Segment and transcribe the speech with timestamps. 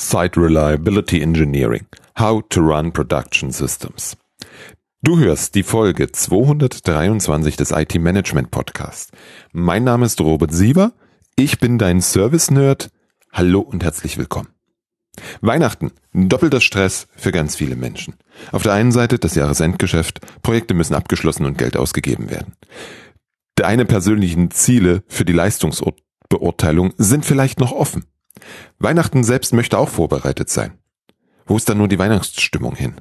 [0.00, 1.86] Site Reliability Engineering.
[2.18, 4.16] How to Run Production Systems.
[5.02, 9.12] Du hörst die Folge 223 des IT Management Podcast.
[9.52, 10.92] Mein Name ist Robert Sieber.
[11.36, 12.90] Ich bin dein Service Nerd.
[13.30, 14.48] Hallo und herzlich willkommen.
[15.42, 18.14] Weihnachten, doppelter Stress für ganz viele Menschen.
[18.52, 22.54] Auf der einen Seite das Jahresendgeschäft, Projekte müssen abgeschlossen und Geld ausgegeben werden.
[23.54, 28.06] Deine persönlichen Ziele für die Leistungsbeurteilung sind vielleicht noch offen.
[28.78, 30.78] Weihnachten selbst möchte auch vorbereitet sein.
[31.46, 33.00] Wo ist dann nur die Weihnachtsstimmung hin?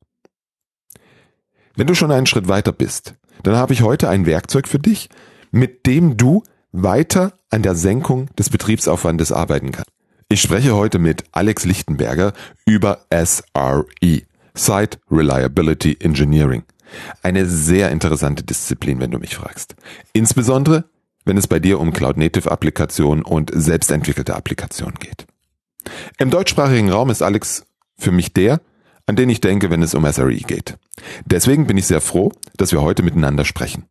[1.76, 5.08] Wenn du schon einen Schritt weiter bist, dann habe ich heute ein Werkzeug für dich,
[5.52, 9.90] mit dem du weiter an der Senkung des Betriebsaufwandes arbeiten kannst.
[10.28, 12.32] Ich spreche heute mit Alex Lichtenberger
[12.64, 14.22] über SRE,
[14.54, 16.64] Site Reliability Engineering.
[17.22, 19.76] Eine sehr interessante Disziplin, wenn du mich fragst.
[20.14, 20.84] Insbesondere,
[21.24, 25.26] wenn es bei dir um Cloud-Native-Applikationen und selbstentwickelte Applikationen geht.
[26.18, 27.66] Im deutschsprachigen Raum ist Alex
[27.98, 28.60] für mich der,
[29.06, 30.78] an den ich denke, wenn es um SRE geht.
[31.26, 33.84] Deswegen bin ich sehr froh, dass wir heute miteinander sprechen.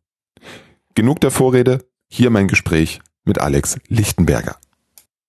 [0.94, 4.58] Genug der Vorrede, hier mein Gespräch mit Alex Lichtenberger.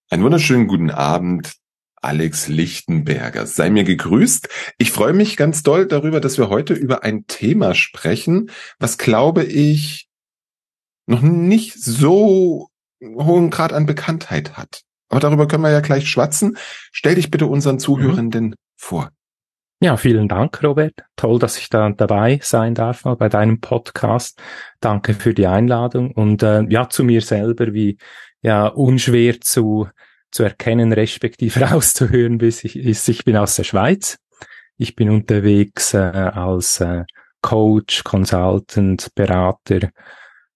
[0.09, 1.53] Einen wunderschönen guten Abend,
[2.01, 3.47] Alex Lichtenberger.
[3.47, 4.49] Sei mir gegrüßt.
[4.77, 9.45] Ich freue mich ganz doll darüber, dass wir heute über ein Thema sprechen, was glaube
[9.45, 10.09] ich
[11.05, 12.67] noch nicht so
[13.01, 14.81] hohen Grad an Bekanntheit hat.
[15.07, 16.57] Aber darüber können wir ja gleich schwatzen.
[16.91, 18.55] Stell dich bitte unseren Zuhörenden mhm.
[18.75, 19.11] vor.
[19.81, 20.93] Ja, vielen Dank, Robert.
[21.17, 24.41] Toll, dass ich da dabei sein darf mal bei deinem Podcast.
[24.79, 27.97] Danke für die Einladung und äh, ja, zu mir selber, wie
[28.41, 29.87] ja unschwer zu
[30.33, 34.17] zu erkennen, respektive rauszuhören bis ich, ist, ich bin aus der Schweiz.
[34.77, 37.03] Ich bin unterwegs äh, als äh,
[37.41, 39.91] Coach, Consultant, Berater,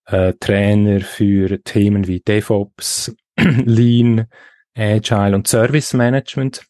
[0.05, 4.25] äh, Trainer für Themen wie DevOps, Lean,
[4.75, 6.65] Agile und Service Management.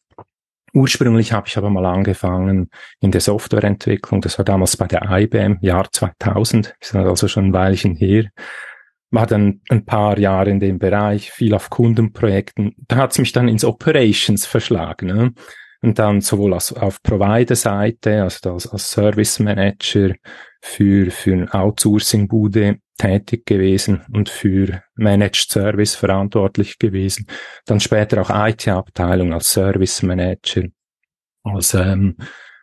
[0.74, 2.70] Ursprünglich habe ich aber mal angefangen
[3.00, 4.22] in der Softwareentwicklung.
[4.22, 6.76] Das war damals bei der IBM, Jahr 2000.
[6.80, 8.26] Das ist also schon ein Weilchen her.
[9.10, 12.76] War dann ein paar Jahre in dem Bereich, viel auf Kundenprojekten.
[12.88, 15.08] Da hat es mich dann ins Operations verschlagen.
[15.08, 15.34] Ne?
[15.82, 20.14] Und dann sowohl als, auf Provider-Seite, also als, als Service Manager
[20.62, 27.28] für, für ein Outsourcing-Bude tätig gewesen und für Managed Service verantwortlich gewesen.
[27.66, 30.64] Dann später auch IT-Abteilung als Service Manager,
[31.44, 32.18] als ähm,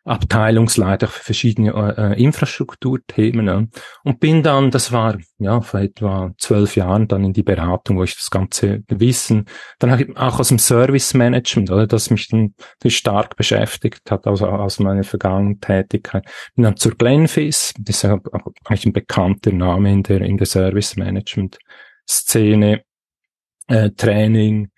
[0.05, 3.69] Abteilungsleiter für verschiedene äh, Infrastrukturthemen ne?
[4.03, 8.05] und bin dann, das war ja vor etwa zwölf Jahren dann in die Beratung, wo
[8.05, 9.47] ich das ganze Wissen,
[9.79, 12.55] dann auch aus dem Service Management, oder, das mich dann
[12.87, 18.19] stark beschäftigt hat, also aus meiner vergangenen Tätigkeit, bin dann zur Glenfis, das ist ja
[18.65, 21.59] eigentlich ein bekannter Name in der in der Service Management
[22.07, 22.83] Szene,
[23.69, 24.71] äh, Training,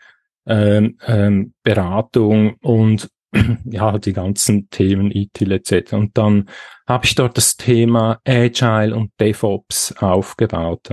[0.47, 3.09] ähm, ähm, Beratung und
[3.65, 5.93] ja, die ganzen Themen ITIL etc.
[5.95, 6.49] Und dann
[6.87, 10.91] habe ich dort das Thema Agile und DevOps aufgebaut.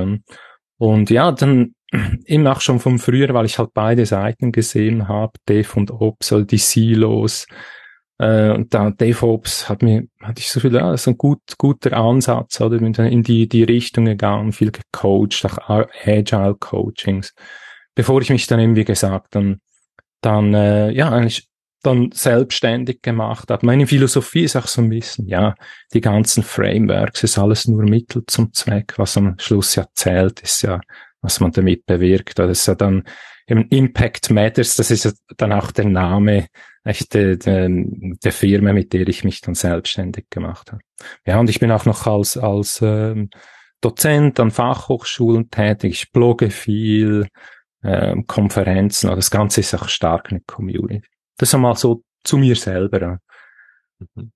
[0.77, 1.75] Und ja, dann
[2.25, 6.33] eben auch schon von früher, weil ich halt beide Seiten gesehen habe, Dev und Ops,
[6.33, 7.45] also die Silos.
[8.19, 11.93] Äh, und da DevOps hat mir, hatte ich so viel, ja, ist ein gut, guter
[11.93, 17.33] Ansatz, oder bin dann in die, die Richtung gegangen, viel gecoacht, auch Agile Coachings.
[17.95, 19.59] Bevor ich mich dann eben, wie gesagt, dann,
[20.21, 21.47] dann, äh, ja, eigentlich
[21.83, 23.63] dann selbstständig gemacht hat.
[23.63, 25.53] Meine Philosophie ist auch so ein bisschen, ja,
[25.93, 28.93] die ganzen Frameworks ist alles nur Mittel zum Zweck.
[28.97, 30.81] Was am Schluss ja zählt, ist ja,
[31.21, 32.39] was man damit bewirkt.
[32.39, 33.03] Das ist ja dann
[33.47, 36.47] eben Impact Matters, das ist dann auch der Name
[36.83, 40.81] echt der, der, der Firma, mit der ich mich dann selbstständig gemacht habe.
[41.25, 43.29] Ja, und ich bin auch noch als, als ähm,
[43.81, 47.27] Dozent an Fachhochschulen tätig, ich blogge viel,
[47.83, 51.05] ähm, Konferenzen, das Ganze ist auch stark eine Community.
[51.43, 53.19] Das ist einmal so zu mir selber.
[54.15, 54.31] Mhm.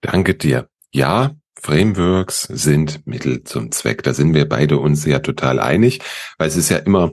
[0.00, 0.68] Danke dir.
[0.92, 4.04] Ja, Frameworks sind Mittel zum Zweck.
[4.04, 6.02] Da sind wir beide uns ja total einig,
[6.38, 7.10] weil es ist ja immer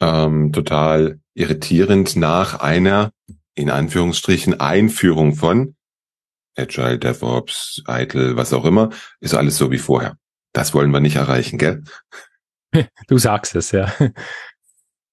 [0.00, 3.12] ähm, total irritierend nach einer,
[3.54, 5.76] in Anführungsstrichen, Einführung von
[6.56, 8.90] Agile, DevOps, ITIL, was auch immer,
[9.20, 10.18] ist alles so wie vorher.
[10.52, 11.84] Das wollen wir nicht erreichen, gell?
[13.06, 13.94] Du sagst es, ja.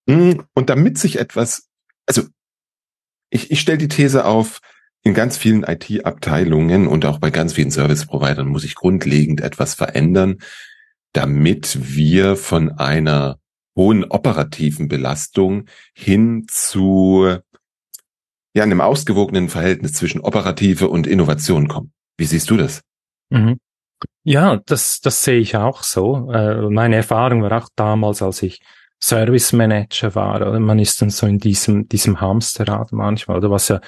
[0.08, 1.70] Mm, und damit sich etwas,
[2.08, 2.24] also
[3.30, 4.62] ich, ich stelle die These auf,
[5.02, 10.40] in ganz vielen IT-Abteilungen und auch bei ganz vielen Service-Providern muss sich grundlegend etwas verändern,
[11.14, 13.40] damit wir von einer
[13.76, 17.38] hohen operativen Belastung hin zu
[18.54, 21.94] ja, einem ausgewogenen Verhältnis zwischen Operative und Innovation kommen.
[22.18, 22.81] Wie siehst du das?
[23.30, 23.60] Mhm.
[24.24, 26.31] Ja, das, das sehe ich auch so.
[26.31, 28.62] Äh, meine Erfahrung war auch damals, als ich
[29.01, 33.69] Service Manager war, oder man ist dann so in diesem, diesem Hamsterrad manchmal, oder was
[33.69, 33.80] ja,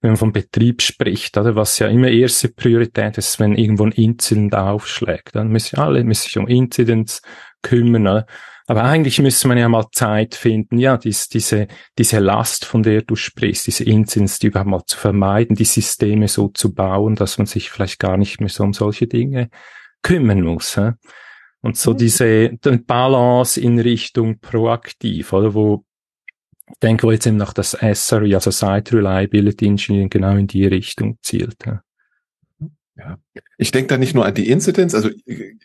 [0.00, 3.92] wenn man vom Betrieb spricht, oder was ja immer erste Priorität ist, wenn irgendwo ein
[3.92, 7.22] Incident aufschlägt, dann müssen alle müssen sich um Incidents
[7.62, 8.26] kümmern, oder?
[8.70, 13.00] Aber eigentlich müsste man ja mal Zeit finden, ja, dies, diese, diese Last, von der
[13.00, 17.38] du sprichst, diese Incidents, die überhaupt mal zu vermeiden, die Systeme so zu bauen, dass
[17.38, 19.48] man sich vielleicht gar nicht mehr so um solche Dinge
[20.02, 20.76] kümmern muss.
[20.76, 20.90] He?
[21.68, 22.48] Und so diese
[22.86, 25.84] Balance in Richtung proaktiv, oder wo
[26.66, 30.64] ich denke, wo jetzt eben noch das SRE, also Site Reliability Engineering genau in die
[30.64, 31.56] Richtung zielt.
[31.66, 31.82] Ja.
[32.96, 33.18] Ja.
[33.58, 35.10] Ich denke da nicht nur an die Incidents, also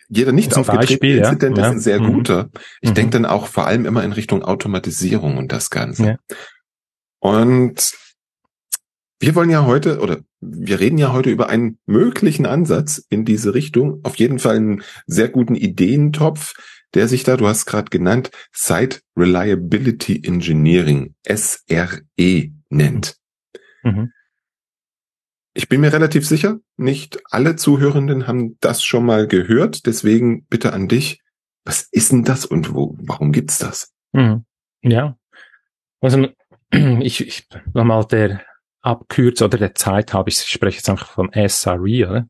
[0.09, 1.67] jeder nicht aufgetretene Incident ja.
[1.67, 2.13] ist ein sehr mhm.
[2.13, 2.49] guter.
[2.81, 2.95] Ich mhm.
[2.95, 6.06] denke dann auch vor allem immer in Richtung Automatisierung und das Ganze.
[6.06, 6.17] Ja.
[7.19, 7.94] Und
[9.23, 13.53] wir wollen ja heute, oder wir reden ja heute über einen möglichen Ansatz in diese
[13.53, 14.01] Richtung.
[14.03, 16.53] Auf jeden Fall einen sehr guten Ideentopf,
[16.93, 23.15] der sich da, du hast gerade genannt, Site Reliability Engineering, SRE nennt.
[23.83, 24.11] Mhm.
[25.53, 29.85] Ich bin mir relativ sicher, nicht alle Zuhörenden haben das schon mal gehört.
[29.85, 31.21] Deswegen bitte an dich,
[31.63, 33.93] was ist denn das und wo, warum gibt's das?
[34.11, 34.43] Mhm.
[34.81, 35.15] Ja,
[36.01, 36.27] also
[36.71, 38.41] ich, ich nochmal der
[38.83, 42.25] Abkürze oder der Zeit habe ich, ich spreche jetzt einfach von SRE, oder?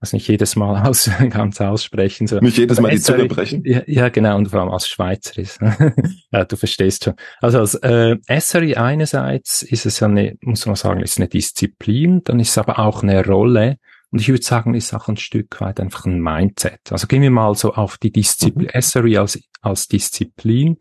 [0.00, 2.26] Was nicht jedes Mal aus, ganz aussprechen.
[2.26, 2.38] So.
[2.38, 3.62] Nicht jedes Mal die Zunge brechen?
[3.64, 5.60] Ja, ja, genau, und vor allem als Schweizer ist.
[6.32, 7.14] ja, du verstehst schon.
[7.40, 12.22] Also als äh, SRE einerseits ist es ja eine, muss man sagen, ist eine Disziplin,
[12.24, 13.76] dann ist es aber auch eine Rolle,
[14.12, 16.80] und ich würde sagen, ist auch ein Stück weit einfach ein Mindset.
[16.90, 18.82] Also gehen wir mal so auf die Disziplin, mhm.
[18.82, 20.78] SRE als, als Disziplin.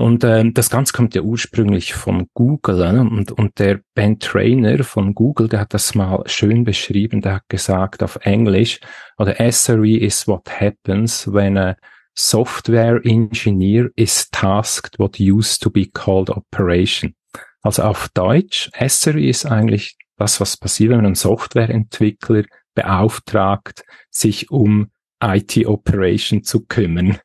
[0.00, 2.98] Und ähm, das Ganze kommt ja ursprünglich von Google äh?
[3.00, 7.48] und, und der Ben Trainer von Google, der hat das mal schön beschrieben, der hat
[7.50, 8.80] gesagt auf Englisch,
[9.18, 11.76] oder SRE is what happens when a
[12.14, 17.14] software engineer is tasked what used to be called operation.
[17.60, 22.44] Also auf Deutsch, SRE ist eigentlich das, was passiert, wenn ein Softwareentwickler
[22.74, 24.90] beauftragt, sich um
[25.22, 27.18] IT-Operation zu kümmern.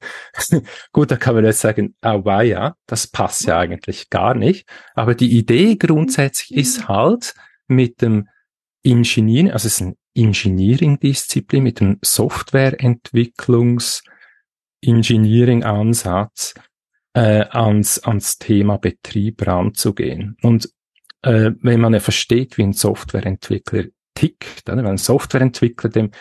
[0.92, 4.68] Gut, da kann man jetzt sagen, ah, ja, das passt ja eigentlich gar nicht.
[4.94, 7.33] Aber die Idee grundsätzlich ist halt
[7.68, 8.27] mit dem
[8.83, 14.03] Engineering, also es ist ein Engineering-Disziplin mit dem Softwareentwicklungs
[14.81, 16.53] Engineering-Ansatz
[17.13, 20.38] äh, ans, ans Thema Betrieb ranzugehen.
[20.41, 20.69] Und
[21.22, 26.12] äh, wenn man ja versteht, wie ein Softwareentwickler tickt, wenn ein Softwareentwickler dem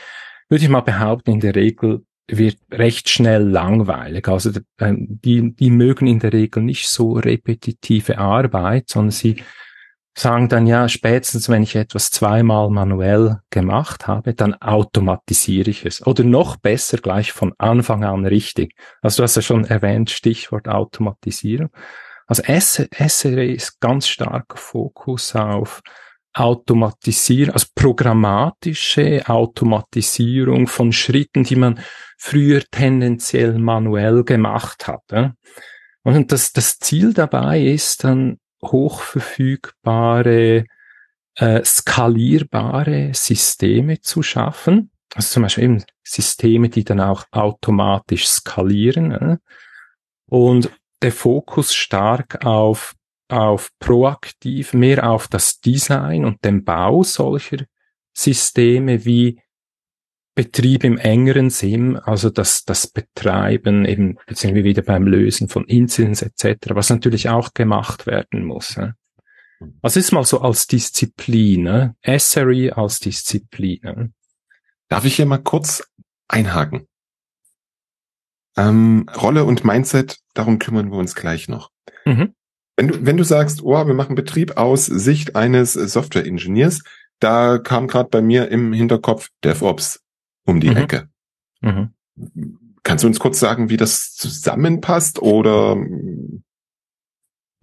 [0.49, 4.29] würde ich mal behaupten, in der Regel wird recht schnell langweilig.
[4.29, 9.43] Also ähm, die, die mögen in der Regel nicht so repetitive Arbeit, sondern sie
[10.17, 16.07] sagen dann ja, spätestens wenn ich etwas zweimal manuell gemacht habe, dann automatisiere ich es.
[16.07, 18.75] Oder noch besser gleich von Anfang an richtig.
[19.03, 21.71] Also du hast ja schon erwähnt, Stichwort Automatisierung.
[22.27, 25.83] Also SRE ist ganz starker Fokus auf
[26.35, 31.81] Automatisieren, also programmatische Automatisierung von Schritten, die man
[32.19, 35.35] früher tendenziell manuell gemacht hatte.
[36.03, 40.65] Und das, das Ziel dabei ist dann hochverfügbare,
[41.37, 44.91] äh, skalierbare Systeme zu schaffen.
[45.15, 49.39] Also zum Beispiel eben Systeme, die dann auch automatisch skalieren.
[50.27, 50.71] Und
[51.03, 52.95] der Fokus stark auf
[53.29, 57.65] auf proaktiv, mehr auf das Design und den Bau solcher
[58.13, 59.41] Systeme wie
[60.37, 65.49] Betrieb im engeren Sinn, also das, das Betreiben eben, jetzt sind wir wieder beim Lösen
[65.49, 68.77] von Incidents etc., was natürlich auch gemacht werden muss.
[68.77, 68.97] Ne?
[69.81, 71.97] Was ist mal so als Disziplin, ne?
[72.05, 73.81] SRE als Disziplin?
[73.83, 74.13] Ne?
[74.89, 75.89] Darf ich hier mal kurz
[76.27, 76.89] einhaken?
[78.57, 81.71] Ähm, Rolle und Mindset, darum kümmern wir uns gleich noch.
[82.05, 82.35] Mhm.
[82.77, 86.83] Wenn du, wenn du sagst, oh, wir machen Betrieb aus Sicht eines Software-Ingenieurs,
[87.21, 90.03] da kam gerade bei mir im Hinterkopf DevOps
[90.45, 90.77] um die mhm.
[90.77, 91.09] Ecke.
[91.61, 91.95] Mhm.
[92.83, 95.77] Kannst du uns kurz sagen, wie das zusammenpasst oder?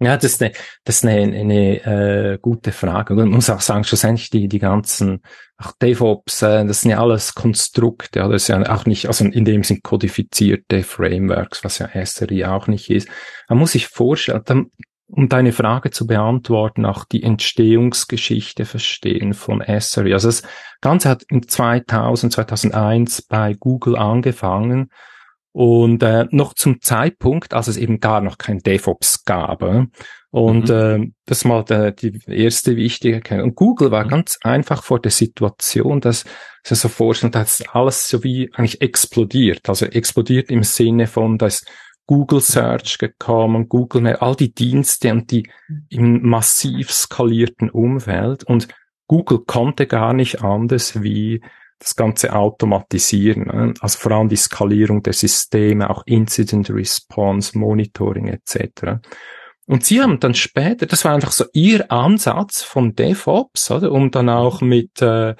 [0.00, 0.52] Ja, das ist eine,
[0.82, 3.14] das ist eine, eine äh, gute Frage.
[3.14, 5.22] Man muss auch sagen, schlussendlich die, die ganzen
[5.58, 9.24] auch DevOps, äh, das sind ja alles Konstrukte, ja, das ist ja auch nicht, also
[9.24, 13.08] in dem sind kodifizierte Frameworks, was ja SRI auch nicht ist.
[13.48, 14.72] Man muss sich vorstellen, dann,
[15.14, 20.14] um deine Frage zu beantworten, auch die Entstehungsgeschichte verstehen von SRE.
[20.14, 20.42] Also das
[20.80, 24.90] Ganze hat in 2000, 2001 bei Google angefangen
[25.52, 29.62] und äh, noch zum Zeitpunkt, als es eben gar noch kein DevOps gab.
[29.62, 29.86] Äh?
[30.30, 30.74] Und mhm.
[30.74, 33.50] äh, das mal der, die erste wichtige Erkenntnis.
[33.50, 34.08] Und Google war mhm.
[34.08, 36.24] ganz einfach vor der Situation, dass
[36.62, 39.68] sie so vorstellen, dass alles so wie eigentlich explodiert.
[39.68, 41.66] Also explodiert im Sinne von, dass
[42.06, 45.48] Google Search gekommen, Google Mail, all die Dienste und die
[45.88, 48.68] im massiv skalierten Umfeld und
[49.06, 51.42] Google konnte gar nicht anders wie
[51.78, 53.44] das Ganze automatisieren.
[53.44, 53.74] Ne?
[53.80, 59.00] Also vor allem die Skalierung der Systeme, auch Incident Response, Monitoring etc.
[59.66, 64.10] Und sie haben dann später, das war einfach so ihr Ansatz von DevOps, oder, um
[64.10, 65.34] dann auch mit äh,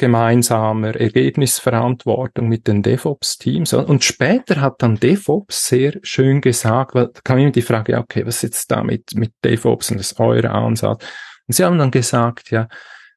[0.00, 3.74] gemeinsamer Ergebnisverantwortung mit den DevOps-Teams.
[3.74, 8.24] Und später hat dann DevOps sehr schön gesagt, weil da kam immer die Frage, okay,
[8.24, 11.04] was ist jetzt da mit, mit DevOps und das ist euer Ansatz?
[11.46, 12.66] Und sie haben dann gesagt, ja,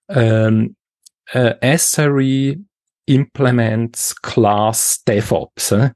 [0.10, 0.76] ähm,
[1.32, 2.58] äh, SRE
[3.06, 5.72] implements Class DevOps.
[5.72, 5.92] Äh?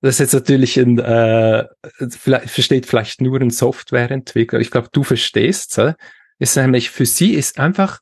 [0.00, 1.64] Das ist jetzt natürlich ein, äh,
[2.10, 4.58] vielleicht, versteht vielleicht nur ein Softwareentwickler.
[4.58, 5.78] Ich glaube, du verstehst.
[5.78, 5.94] Äh?
[6.40, 8.00] Ist nämlich für sie ist einfach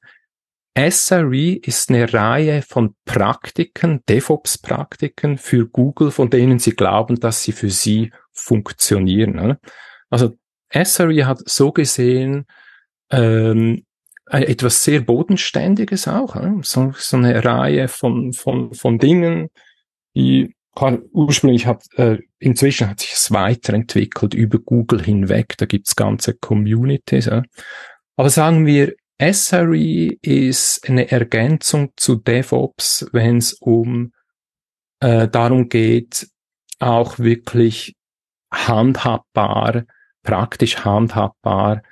[0.75, 7.53] SRE ist eine Reihe von Praktiken, DevOps-Praktiken für Google, von denen sie glauben, dass sie
[7.53, 9.35] für sie funktionieren.
[9.35, 9.59] Ne?
[10.09, 10.37] Also
[10.73, 12.47] SRE hat so gesehen
[13.11, 13.85] ähm,
[14.31, 16.61] etwas sehr Bodenständiges auch, ne?
[16.63, 19.51] so, so eine Reihe von, von, von Dingen,
[20.15, 20.55] die
[21.13, 27.27] ursprünglich hat, äh, inzwischen hat sich es weiterentwickelt über Google hinweg, da gibt's ganze Communities.
[27.27, 27.43] Ja?
[28.17, 28.95] Aber sagen wir,
[29.31, 34.13] SRE ist eine Ergänzung zu DevOps, wenn es um
[35.01, 36.29] äh, darum geht,
[36.81, 37.95] auch wirklich
[38.53, 39.85] handhabbar,
[40.23, 41.83] praktisch handhabbar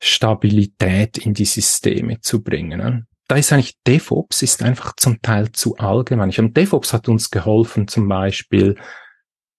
[0.00, 2.78] Stabilität in die Systeme zu bringen.
[2.78, 3.06] Ne?
[3.28, 6.32] Da ist eigentlich DevOps ist einfach zum Teil zu allgemein.
[6.38, 8.76] Und DevOps hat uns geholfen, zum Beispiel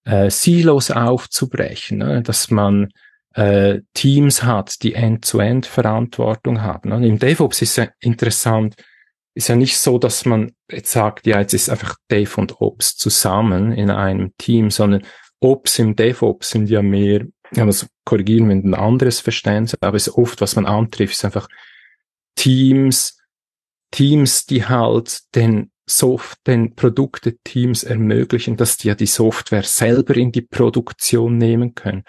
[0.06, 2.24] äh, Silos aufzubrechen, ne?
[2.24, 2.90] dass man
[3.34, 6.92] äh, Teams hat, die End-to-End-Verantwortung haben.
[6.92, 8.76] Und im DevOps ist ja interessant,
[9.36, 12.96] ist ja nicht so, dass man jetzt sagt, ja, jetzt ist einfach Dev und Ops
[12.96, 15.04] zusammen in einem Team, sondern
[15.40, 17.26] Ops im DevOps sind ja mehr,
[17.56, 21.26] ja, das korrigieren, wenn ein anderes Verständnis, aber es ist oft, was man antrifft, ist
[21.26, 21.48] einfach
[22.36, 23.18] Teams,
[23.92, 30.32] Teams, die halt den Soft, den Produkte-Teams ermöglichen, dass die ja die Software selber in
[30.32, 32.04] die Produktion nehmen können.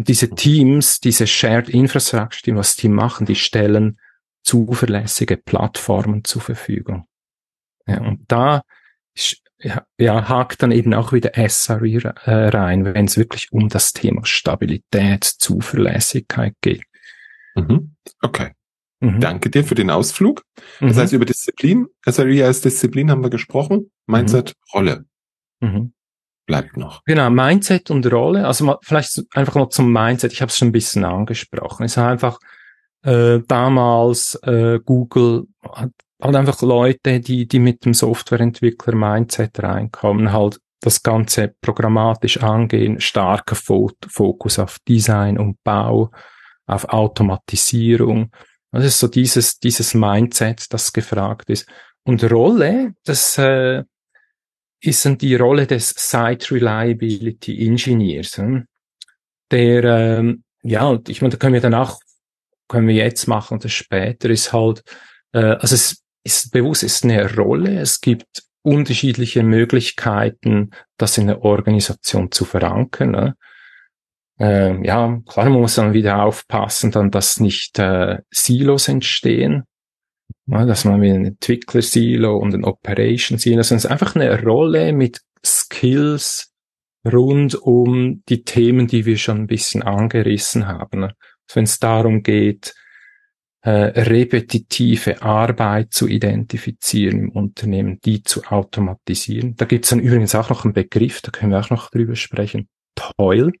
[0.00, 4.00] Und diese Teams, diese Shared Infrastructure, die was die machen, die stellen
[4.42, 7.06] zuverlässige Plattformen zur Verfügung.
[7.86, 8.62] Ja, und da
[9.58, 13.92] ja, ja, hakt dann eben auch wieder SRE äh, rein, wenn es wirklich um das
[13.92, 16.84] Thema Stabilität, Zuverlässigkeit geht.
[17.54, 17.94] Mhm.
[18.22, 18.52] Okay.
[19.00, 19.20] Mhm.
[19.20, 20.44] Danke dir für den Ausflug.
[20.80, 20.98] Das mhm.
[20.98, 23.90] heißt, über Disziplin, SRE als Disziplin haben wir gesprochen.
[24.06, 24.78] Mindset, mhm.
[24.78, 25.04] Rolle.
[25.60, 25.92] Mhm
[26.50, 27.02] bleibt noch.
[27.04, 28.46] Genau, Mindset und Rolle.
[28.46, 30.32] Also mal, vielleicht einfach noch zum Mindset.
[30.32, 31.84] Ich habe es schon ein bisschen angesprochen.
[31.84, 32.38] Es ist einfach
[33.02, 35.90] äh, damals äh, Google hat,
[36.20, 43.00] hat einfach Leute, die die mit dem Softwareentwickler Mindset reinkommen, halt das Ganze programmatisch angehen,
[43.00, 46.10] starker Fokus auf Design und Bau,
[46.66, 48.30] auf Automatisierung.
[48.72, 51.68] Das ist so dieses, dieses Mindset, das gefragt ist.
[52.04, 53.84] Und Rolle, das äh,
[54.80, 58.38] ist dann die Rolle des Site Reliability Engineers.
[58.38, 58.66] Hm?
[59.50, 61.98] Der, ähm, ja, ich meine, da können wir danach,
[62.68, 64.82] können wir jetzt machen das später ist halt,
[65.32, 71.28] äh, also es ist bewusst, es ist eine Rolle, es gibt unterschiedliche Möglichkeiten, das in
[71.28, 73.10] der Organisation zu verankern.
[73.10, 73.36] Ne?
[74.38, 79.64] Äh, ja, klar man muss dann wieder aufpassen, dann, dass nicht äh, Silos entstehen.
[80.46, 84.92] Ja, dass man wie ein Entwickler-Silo und ein Operation-Silo, sondern es ist einfach eine Rolle
[84.92, 86.52] mit Skills
[87.10, 91.04] rund um die Themen, die wir schon ein bisschen angerissen haben.
[91.04, 91.14] Also
[91.54, 92.74] wenn es darum geht,
[93.62, 99.54] äh, repetitive Arbeit zu identifizieren im Unternehmen, die zu automatisieren.
[99.56, 102.16] Da gibt es dann übrigens auch noch einen Begriff, da können wir auch noch drüber
[102.16, 102.68] sprechen.
[102.94, 103.52] Toil.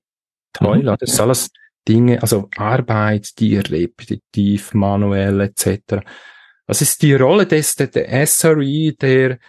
[0.54, 0.96] Toil, mhm.
[0.98, 1.50] das ist alles
[1.86, 6.02] Dinge, also Arbeit, die repetitiv, manuell etc.
[6.70, 9.40] Was ist die Rolle des der, der SRE, der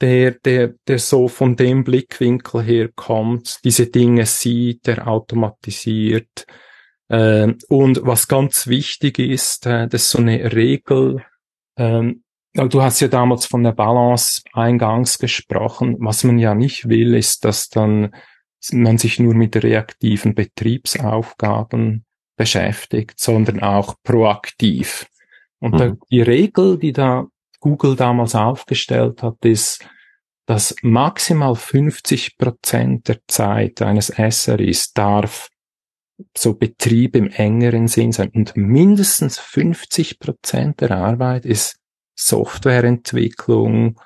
[0.00, 6.46] der, der, der so von dem Blickwinkel her kommt, diese Dinge sieht, der automatisiert,
[7.10, 11.24] ähm, und was ganz wichtig ist, äh, das ist so eine Regel,
[11.76, 12.22] ähm,
[12.54, 15.96] du hast ja damals von der Balance eingangs gesprochen.
[15.98, 18.14] Was man ja nicht will, ist, dass dann
[18.70, 22.04] man sich nur mit reaktiven Betriebsaufgaben
[22.36, 25.08] beschäftigt, sondern auch proaktiv.
[25.60, 25.78] Und mhm.
[25.78, 27.26] da, die Regel, die da
[27.60, 29.84] Google damals aufgestellt hat, ist,
[30.46, 35.50] dass maximal 50 Prozent der Zeit eines SRIs darf
[36.36, 38.30] so Betrieb im engeren Sinn sein.
[38.30, 41.78] Und mindestens 50 Prozent der Arbeit ist
[42.16, 44.00] Softwareentwicklung,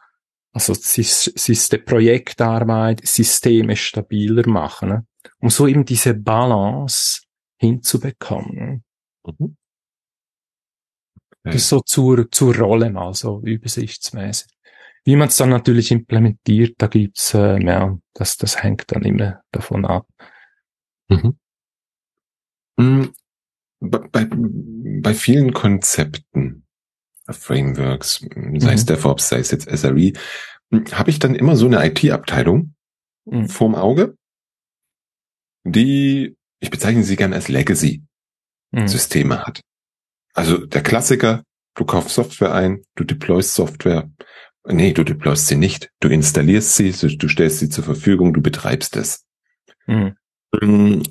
[0.52, 5.06] also ist, die Projektarbeit, Systeme stabiler machen, ne?
[5.38, 7.22] um so eben diese Balance
[7.58, 8.84] hinzubekommen.
[9.24, 9.56] Mhm.
[11.44, 14.48] Das ist so zur, zur Rolle mal so übersichtsmäßig.
[15.04, 19.42] Wie man es dann natürlich implementiert, da gibt's äh, ja, das, das hängt dann immer
[19.50, 20.06] davon ab.
[21.08, 21.38] Mhm.
[22.78, 23.12] Hm,
[23.80, 26.64] bei, bei vielen Konzepten,
[27.28, 28.56] Frameworks, sei mhm.
[28.56, 30.12] es DevOps, sei es jetzt SRE,
[30.70, 32.74] hm, habe ich dann immer so eine IT-Abteilung
[33.24, 33.48] mhm.
[33.48, 34.16] vorm Auge,
[35.64, 39.40] die, ich bezeichne sie gerne als Legacy-Systeme mhm.
[39.40, 39.60] hat.
[40.32, 41.42] Also der Klassiker,
[41.74, 44.10] du kaufst Software ein, du deployst Software.
[44.64, 45.90] Nee, du deployst sie nicht.
[46.00, 49.24] Du installierst sie, du stellst sie zur Verfügung, du betreibst es.
[49.86, 50.14] Mhm.
[50.60, 51.02] Hm,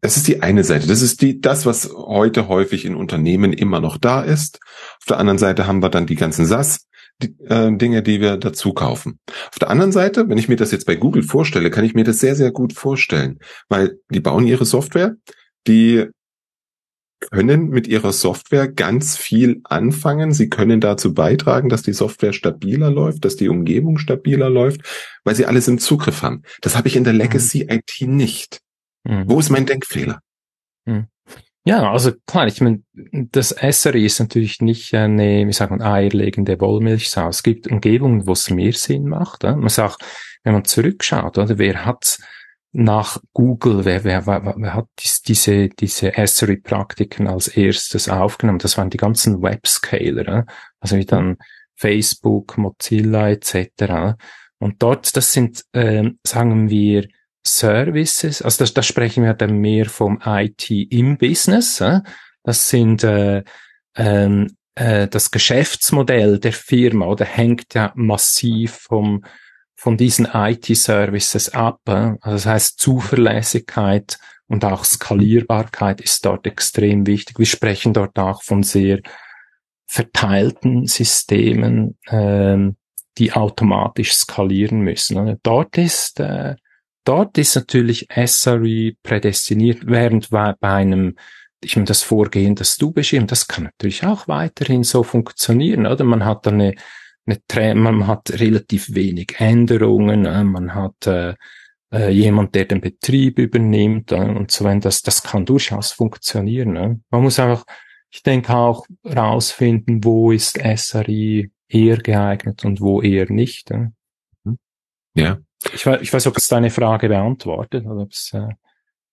[0.00, 0.86] das ist die eine Seite.
[0.86, 4.60] Das ist die, das, was heute häufig in Unternehmen immer noch da ist.
[5.00, 6.86] Auf der anderen Seite haben wir dann die ganzen SaaS,
[7.20, 9.18] die, äh, Dinge, die wir dazu kaufen.
[9.50, 12.04] Auf der anderen Seite, wenn ich mir das jetzt bei Google vorstelle, kann ich mir
[12.04, 15.16] das sehr, sehr gut vorstellen, weil die bauen ihre Software,
[15.66, 16.06] die
[17.20, 20.32] können mit ihrer Software ganz viel anfangen.
[20.32, 24.82] Sie können dazu beitragen, dass die Software stabiler läuft, dass die Umgebung stabiler läuft,
[25.24, 26.42] weil sie alles im Zugriff haben.
[26.60, 27.20] Das habe ich in der mhm.
[27.20, 28.60] Legacy IT nicht.
[29.04, 29.24] Mhm.
[29.26, 30.20] Wo ist mein Denkfehler?
[30.84, 31.06] Mhm.
[31.64, 36.58] Ja, also klar, ich meine, das SRI ist natürlich nicht eine, wie sagt man, eierlegende
[36.60, 37.28] Wollmilchsau.
[37.28, 39.44] Es gibt Umgebungen, wo es mehr Sinn macht.
[39.44, 39.54] Ja?
[39.54, 40.02] Man sagt,
[40.44, 42.18] wenn man zurückschaut, oder wer hat
[42.72, 44.88] nach Google, wer, wer, wer, wer hat
[45.26, 48.58] diese, diese SRI-Praktiken als erstes aufgenommen?
[48.58, 50.44] Das waren die ganzen Webscaler, ja?
[50.80, 51.38] also wie dann
[51.74, 54.16] Facebook, Mozilla etc.
[54.58, 57.08] Und dort, das sind, äh, sagen wir,
[57.46, 61.80] Services, also da, da sprechen wir dann mehr vom IT im Business.
[61.80, 62.00] Äh?
[62.42, 63.42] Das sind äh,
[63.96, 69.24] ähm, äh, das Geschäftsmodell der Firma oder hängt ja massiv vom
[69.78, 71.80] von diesen IT-Services ab.
[71.86, 77.38] Also das heißt Zuverlässigkeit und auch Skalierbarkeit ist dort extrem wichtig.
[77.38, 79.00] Wir sprechen dort auch von sehr
[79.86, 82.72] verteilten Systemen, äh,
[83.18, 85.16] die automatisch skalieren müssen.
[85.16, 86.56] Und dort ist äh,
[87.04, 91.16] Dort ist natürlich SRE prädestiniert, während bei einem
[91.64, 96.04] ich meine, das Vorgehen, das du beschrieben, das kann natürlich auch weiterhin so funktionieren, oder?
[96.04, 96.74] Man hat dann eine,
[97.28, 101.34] eine man hat relativ wenig Änderungen, äh, man hat äh,
[101.92, 106.72] äh, jemand, der den Betrieb übernimmt äh, und so wenn das, das kann durchaus funktionieren.
[106.72, 107.00] Ne?
[107.10, 107.64] Man muss einfach,
[108.10, 113.70] ich denke auch rausfinden, wo ist SRI eher geeignet und wo eher nicht.
[113.70, 113.92] Ne?
[115.14, 115.38] Ja.
[115.72, 118.32] Ich weiß, ich weiß, ob es deine Frage beantwortet oder ob es.
[118.32, 118.48] Äh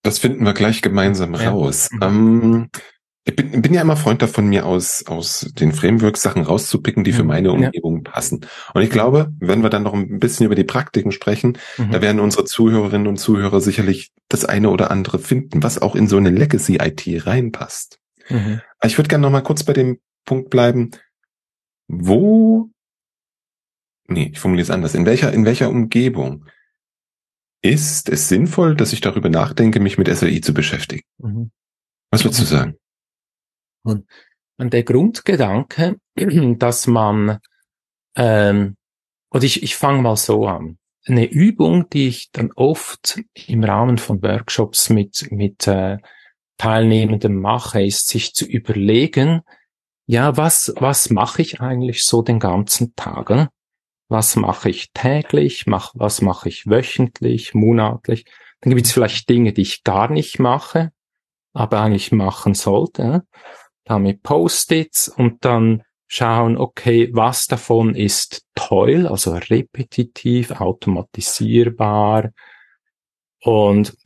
[0.02, 1.50] das finden wir gleich gemeinsam ja.
[1.50, 1.88] raus.
[1.90, 2.02] Mhm.
[2.02, 2.70] Ähm,
[3.28, 7.12] ich bin, bin ja immer Freund davon, mir aus, aus den Frameworks Sachen rauszupicken, die
[7.12, 7.28] für mhm.
[7.28, 8.12] meine Umgebung ja.
[8.12, 8.46] passen.
[8.72, 11.90] Und ich glaube, wenn wir dann noch ein bisschen über die Praktiken sprechen, mhm.
[11.90, 16.06] da werden unsere Zuhörerinnen und Zuhörer sicherlich das eine oder andere finden, was auch in
[16.06, 17.98] so eine Legacy-IT reinpasst.
[18.28, 18.60] Mhm.
[18.84, 20.92] Ich würde gerne noch mal kurz bei dem Punkt bleiben.
[21.88, 22.70] Wo
[24.08, 24.94] nee, ich formuliere es anders.
[24.94, 26.44] In welcher, in welcher Umgebung
[27.60, 31.02] ist es sinnvoll, dass ich darüber nachdenke, mich mit SLI zu beschäftigen?
[31.18, 31.50] Mhm.
[32.12, 32.76] Was würdest du sagen?
[33.86, 34.06] Und,
[34.72, 35.96] der Grundgedanke,
[36.58, 37.38] dass man,
[38.16, 38.76] ähm,
[39.30, 40.78] oder ich, ich fange mal so an.
[41.06, 45.98] Eine Übung, die ich dann oft im Rahmen von Workshops mit, mit äh,
[46.56, 49.42] Teilnehmenden mache, ist sich zu überlegen,
[50.06, 53.50] ja, was, was mache ich eigentlich so den ganzen Tag?
[54.08, 55.66] Was mache ich täglich?
[55.66, 58.24] Mach, was mache ich wöchentlich, monatlich?
[58.60, 60.92] Dann gibt es vielleicht Dinge, die ich gar nicht mache,
[61.52, 63.02] aber eigentlich machen sollte.
[63.02, 63.20] Äh?
[63.86, 72.30] Damit Post-its und dann schauen, okay, was davon ist toll, also repetitiv, automatisierbar.
[73.42, 73.96] Und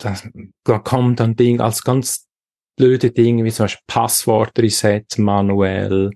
[0.64, 2.28] da kommen dann Dinge als ganz
[2.76, 6.10] blöde Dinge wie zum Beispiel Passwort-Reset manuell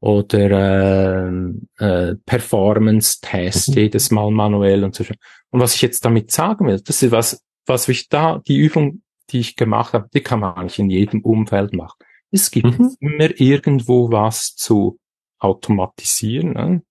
[0.00, 1.30] oder äh,
[1.78, 3.74] äh, Performance-Test mhm.
[3.74, 5.04] jedes Mal manuell und so.
[5.50, 9.02] Und was ich jetzt damit sagen will, das ist was, was ich da, die Übung,
[9.30, 11.98] die ich gemacht habe, die kann man eigentlich in jedem Umfeld machen.
[12.32, 12.96] Es gibt mhm.
[12.98, 14.98] immer irgendwo was zu
[15.38, 16.52] automatisieren.
[16.54, 16.82] Ne?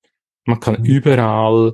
[0.45, 0.85] Man kann mhm.
[0.85, 1.73] überall,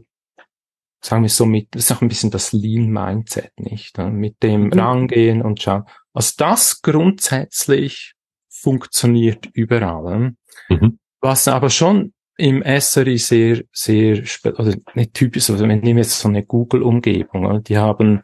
[1.01, 3.97] sagen wir so, mit, das ist auch ein bisschen das Lean-Mindset, nicht?
[3.97, 4.09] Ne?
[4.09, 4.73] Mit dem mhm.
[4.73, 5.83] rangehen und schauen.
[6.13, 8.13] Also das grundsätzlich
[8.49, 10.19] funktioniert überall.
[10.19, 10.35] Ne?
[10.69, 10.99] Mhm.
[11.19, 14.23] Was aber schon im SRI sehr, sehr,
[14.55, 18.21] also nicht typisch, also wir nehmen jetzt so eine Google-Umgebung, die haben,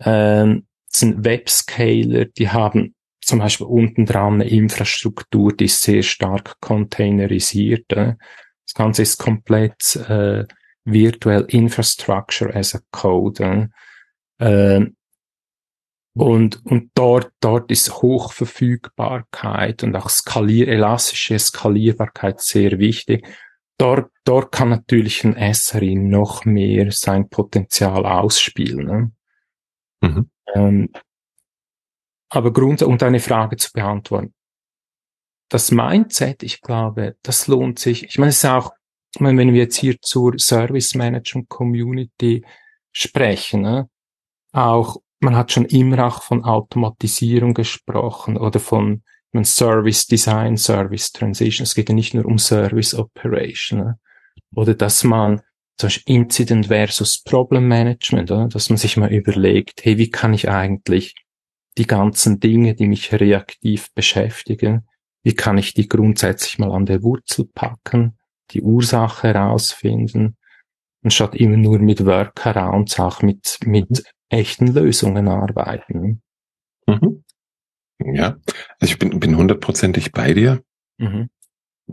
[0.00, 2.96] ähm, sind Webscaler, die haben
[3.28, 7.92] zum Beispiel unten dran eine Infrastruktur, die ist sehr stark containerisiert.
[7.92, 8.14] Äh.
[8.66, 10.46] Das Ganze ist komplett äh,
[10.84, 13.68] virtuell Infrastructure as a Code.
[14.38, 14.86] Äh.
[16.14, 23.28] Und, und dort, dort ist Hochverfügbarkeit und auch skalier, elastische Skalierbarkeit sehr wichtig.
[23.76, 28.86] Dort, dort kann natürlich ein SRI noch mehr sein Potenzial ausspielen.
[28.86, 29.12] Ne?
[30.00, 30.30] Mhm.
[30.54, 30.88] Ähm,
[32.28, 34.34] aber Grund, um deine Frage zu beantworten.
[35.48, 38.04] Das Mindset, ich glaube, das lohnt sich.
[38.04, 38.72] Ich meine, es ist auch,
[39.14, 42.44] ich meine, wenn wir jetzt hier zur Service Management Community
[42.92, 43.88] sprechen, ne,
[44.52, 51.12] auch, man hat schon immer auch von Automatisierung gesprochen oder von meine, Service Design, Service
[51.12, 51.64] Transition.
[51.64, 53.80] Es geht ja nicht nur um Service Operation.
[53.80, 53.98] Ne?
[54.54, 55.42] Oder dass man
[55.76, 58.48] zum Beispiel Incident versus Problem Management, oder?
[58.48, 61.14] dass man sich mal überlegt, hey, wie kann ich eigentlich
[61.76, 64.86] die ganzen Dinge, die mich reaktiv beschäftigen,
[65.22, 68.18] wie kann ich die grundsätzlich mal an der Wurzel packen,
[68.50, 70.36] die Ursache herausfinden,
[71.02, 76.22] anstatt immer nur mit Workarounds auch mit, mit echten Lösungen arbeiten.
[76.86, 77.24] Mhm.
[78.00, 78.36] Ja,
[78.78, 80.62] also ich bin, bin hundertprozentig bei dir.
[80.98, 81.28] Mhm.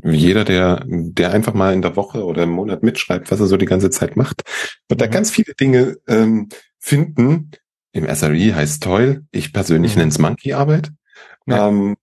[0.03, 3.57] Jeder, der, der einfach mal in der Woche oder im Monat mitschreibt, was er so
[3.57, 4.43] die ganze Zeit macht,
[4.89, 5.03] wird mhm.
[5.03, 7.51] da ganz viele Dinge ähm, finden,
[7.95, 9.23] im SRE heißt toll.
[9.31, 9.99] Ich persönlich mhm.
[9.99, 10.91] nenne es Monkey-Arbeit.
[11.45, 11.69] Ja.
[11.69, 11.95] Ähm,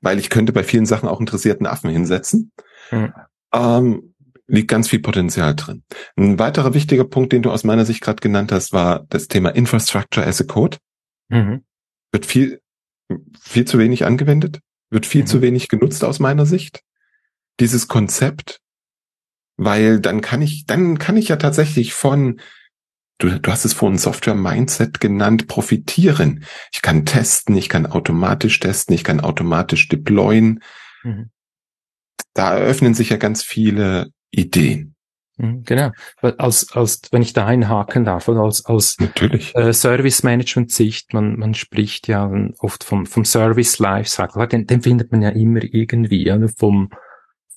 [0.00, 2.50] weil ich könnte bei vielen Sachen auch interessierten Affen hinsetzen.
[2.90, 3.14] Mhm.
[3.54, 4.14] Ähm,
[4.48, 5.84] liegt ganz viel Potenzial drin.
[6.16, 9.50] Ein weiterer wichtiger Punkt, den du aus meiner Sicht gerade genannt hast, war das Thema
[9.50, 10.78] Infrastructure as a Code.
[11.28, 11.64] Mhm.
[12.10, 12.60] Wird viel,
[13.40, 15.26] viel zu wenig angewendet, wird viel mhm.
[15.26, 16.82] zu wenig genutzt aus meiner Sicht.
[17.60, 18.60] Dieses Konzept,
[19.56, 22.40] weil dann kann ich, dann kann ich ja tatsächlich von
[23.18, 26.44] du, du hast es vorhin Software-Mindset genannt, profitieren.
[26.72, 30.62] Ich kann testen, ich kann automatisch testen, ich kann automatisch deployen.
[31.02, 31.30] Mhm.
[32.34, 34.94] Da eröffnen sich ja ganz viele Ideen.
[35.38, 35.90] Mhm, genau.
[36.22, 39.54] Als, als, wenn ich da einhaken darf, als, als Natürlich.
[39.54, 44.82] Äh, Service Management Sicht, man, man spricht ja oft vom, vom Service Lifecycle, den, den
[44.82, 46.90] findet man ja immer irgendwie, ja, vom,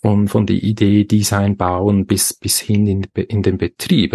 [0.02, 4.14] von, von der Idee Design bauen bis, bis hin in, in den Betrieb.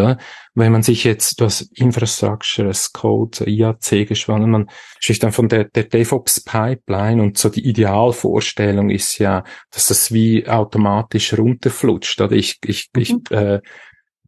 [0.55, 5.65] Wenn man sich jetzt das Infrastructure as Code, IAC gespannt, man spricht dann von der,
[5.65, 12.21] der DevOps Pipeline und so die Idealvorstellung ist ja, dass das wie automatisch runterflutscht.
[12.21, 13.03] Oder ich, ich, mhm.
[13.03, 13.61] ich äh,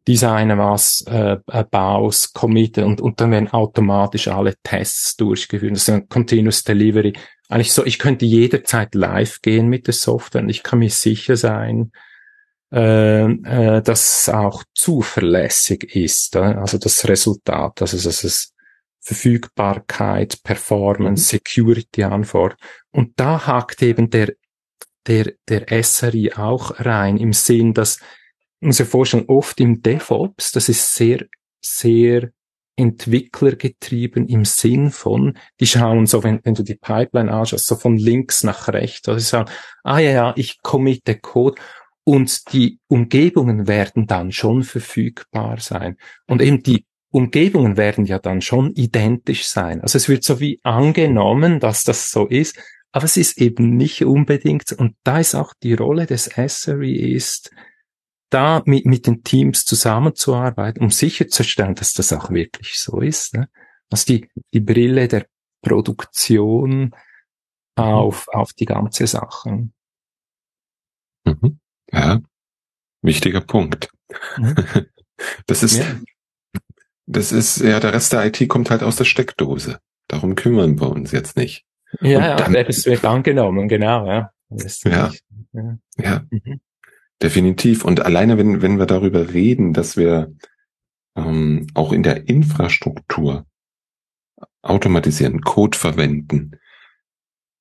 [0.07, 5.73] designe was, äh, äh, baus, committe und, und dann werden automatisch alle Tests durchgeführt.
[5.73, 7.13] Das ist ein Continuous Delivery
[7.49, 11.37] eigentlich so, ich könnte jederzeit live gehen mit der Software und ich kann mir sicher
[11.37, 11.91] sein,
[12.71, 16.35] äh, äh, dass es auch zuverlässig ist.
[16.35, 16.39] Äh?
[16.39, 18.53] Also das Resultat, also dass es
[18.99, 21.39] Verfügbarkeit, Performance, mhm.
[21.39, 22.59] Security anfordert.
[22.91, 24.33] Und da hakt eben der,
[25.07, 27.99] der, der SRI auch rein im Sinn, dass,
[28.59, 31.25] muss ich vorstellen, oft im DevOps, das ist sehr,
[31.61, 32.31] sehr
[32.77, 37.97] entwicklergetrieben im Sinn von, die schauen so, wenn, wenn du die Pipeline anschaust, so von
[37.97, 39.49] links nach rechts, also sie sagen,
[39.83, 41.59] ah ja, ja, ich committe Code
[42.03, 45.97] und die Umgebungen werden dann schon verfügbar sein.
[46.27, 49.81] Und eben die Umgebungen werden ja dann schon identisch sein.
[49.81, 52.57] Also es wird so wie angenommen, dass das so ist,
[52.91, 57.51] aber es ist eben nicht unbedingt, und da ist auch die Rolle des SRE ist,
[58.29, 63.33] da mit, mit den Teams zusammenzuarbeiten, um sicherzustellen, dass das auch wirklich so ist.
[63.33, 63.49] Ne?
[63.89, 65.27] Also die, die Brille der
[65.61, 66.93] Produktion
[67.75, 69.69] auf, auf die ganze Sache.
[71.25, 71.59] Mhm.
[71.91, 72.21] Ja,
[73.01, 73.89] wichtiger Punkt.
[74.37, 74.55] Mhm.
[75.47, 75.85] Das ist, ja.
[77.07, 79.79] das ist, ja, der Rest der IT kommt halt aus der Steckdose.
[80.07, 81.65] Darum kümmern wir uns jetzt nicht.
[82.01, 84.31] Ja, ja dann, das wird angenommen, genau, ja.
[84.49, 85.11] Ja,
[85.53, 85.77] ja.
[85.97, 86.25] ja.
[86.29, 86.61] Mhm.
[87.21, 87.85] Definitiv.
[87.85, 90.33] Und alleine, wenn, wenn wir darüber reden, dass wir
[91.15, 93.45] ähm, auch in der Infrastruktur
[94.61, 96.59] automatisieren, Code verwenden,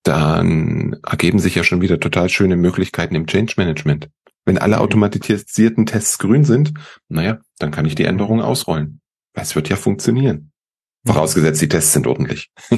[0.03, 4.09] dann ergeben sich ja schon wieder total schöne Möglichkeiten im Change Management.
[4.45, 4.83] Wenn alle mhm.
[4.83, 6.75] automatisierten Tests grün sind,
[7.09, 9.01] naja, dann kann ich die Änderungen ausrollen.
[9.33, 10.53] Es wird ja funktionieren.
[11.05, 12.51] Vorausgesetzt, die Tests sind ordentlich.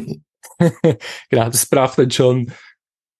[1.30, 2.52] genau, das braucht dann schon,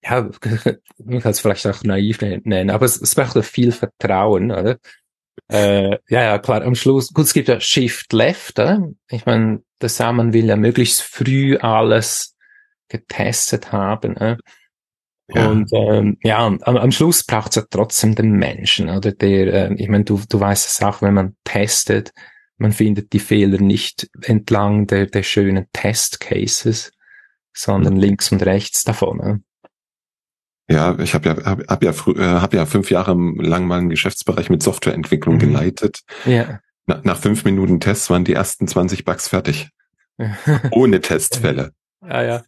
[0.09, 0.31] ja,
[1.05, 4.79] man kann es vielleicht auch naiv nennen, aber es, es braucht viel Vertrauen, oder?
[5.51, 8.89] Äh, ja, ja, klar, am Schluss, gut, es gibt ja Shift Left, oder?
[9.11, 12.37] Ich meine, der Samen will ja möglichst früh alles
[12.89, 14.17] getestet haben.
[14.17, 14.37] Äh?
[15.29, 15.49] Ja.
[15.49, 19.75] Und ähm, ja, am, am Schluss braucht es ja trotzdem den Menschen, oder der, äh,
[19.75, 22.13] ich meine, du, du weißt es auch, wenn man testet,
[22.57, 26.93] man findet die Fehler nicht entlang der, der schönen Test Cases,
[27.55, 28.01] sondern mhm.
[28.01, 29.19] links und rechts davon.
[29.19, 29.43] Ne?
[30.69, 33.79] Ja, ich habe ja hab, hab ja frü äh, hab ja fünf Jahre lang mal
[33.79, 35.41] einen Geschäftsbereich mit Softwareentwicklung mhm.
[35.41, 36.01] geleitet.
[36.27, 36.61] Ja.
[36.87, 39.71] Na, nach fünf Minuten Tests waren die ersten 20 Bugs fertig.
[40.71, 41.73] Ohne Testfälle.
[42.07, 42.43] Ja, ja,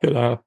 [0.00, 0.40] genau.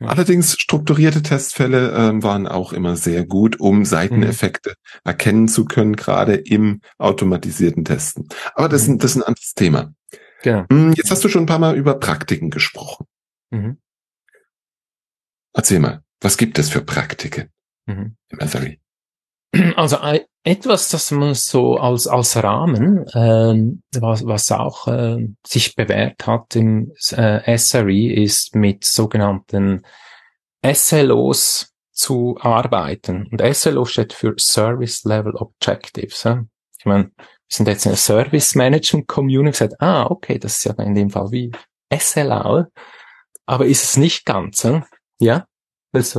[0.00, 5.00] Allerdings strukturierte Testfälle äh, waren auch immer sehr gut, um Seiteneffekte mhm.
[5.04, 8.28] erkennen zu können, gerade im automatisierten Testen.
[8.54, 8.94] Aber das, mhm.
[8.94, 9.94] ist, das ist ein anderes Thema.
[10.42, 10.64] Genau.
[10.70, 13.06] Hm, jetzt hast du schon ein paar Mal über Praktiken gesprochen.
[13.50, 13.78] Mhm.
[15.54, 17.50] Erzähl mal, was gibt es für Praktiken
[17.86, 18.16] mhm.
[18.28, 18.80] im Ethery?
[19.76, 19.98] Also
[20.42, 26.56] etwas, das man so als als Rahmen, ähm, was, was auch äh, sich bewährt hat
[26.56, 29.82] im äh, SRE, ist mit sogenannten
[30.64, 33.28] SLOs zu arbeiten.
[33.30, 36.24] Und SLO steht für Service Level Objectives.
[36.24, 36.44] Ja?
[36.78, 40.64] Ich meine, wir sind jetzt in der Service Management Community gesagt, ah, okay, das ist
[40.64, 41.52] ja in dem Fall wie
[41.96, 42.66] SLA,
[43.46, 44.84] aber ist es nicht ganz, ja?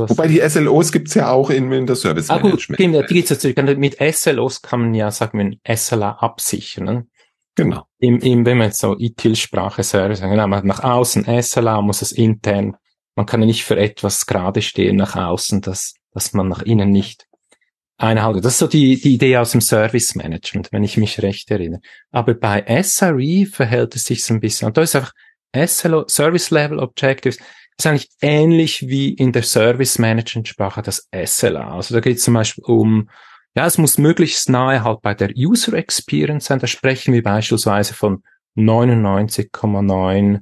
[0.08, 2.62] Wobei die SLOs gibt's ja auch in, in der Service Management.
[2.62, 3.56] Ah, gut, genau, die gibt's natürlich.
[3.78, 7.08] Mit SLOs kann man ja, sagen wir, SLA absichern.
[7.56, 7.84] Genau.
[7.98, 12.02] Im, im, wenn man jetzt so ITIL-Sprache Service, genau, man hat nach außen SLA, muss
[12.02, 12.76] es intern,
[13.16, 16.90] man kann ja nicht für etwas gerade stehen nach außen, dass, dass man nach innen
[16.90, 17.26] nicht
[17.98, 18.42] einhalten.
[18.42, 21.80] Das ist so die, die Idee aus dem Service Management, wenn ich mich recht erinnere.
[22.10, 25.12] Aber bei SRE verhält es sich so ein bisschen, und da ist einfach
[25.54, 27.38] SLO, Service Level Objectives,
[27.78, 31.74] ist eigentlich ähnlich wie in der Service Management Sprache das SLA.
[31.74, 33.10] Also da geht es zum Beispiel um,
[33.54, 36.58] ja, es muss möglichst nahe halt bei der User Experience sein.
[36.58, 38.22] Da sprechen wir beispielsweise von
[38.56, 40.40] 99,9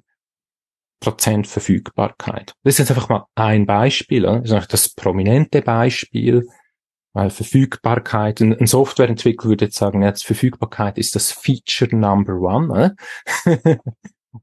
[1.00, 2.54] Prozent Verfügbarkeit.
[2.62, 4.22] Das ist jetzt einfach mal ein Beispiel.
[4.22, 6.48] Das ist das prominente Beispiel,
[7.12, 12.68] weil Verfügbarkeit, ein Softwareentwickler würde jetzt sagen, jetzt Verfügbarkeit ist das Feature Number One.
[12.68, 12.96] Ne?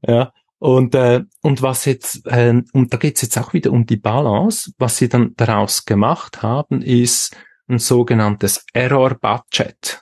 [0.06, 3.84] ja, und, äh, und was jetzt, äh, und da geht es jetzt auch wieder um
[3.84, 4.70] die Balance.
[4.78, 10.00] Was sie dann daraus gemacht haben, ist ein sogenanntes Error Budget.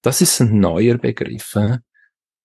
[0.00, 1.54] Das ist ein neuer Begriff.
[1.56, 1.80] Äh?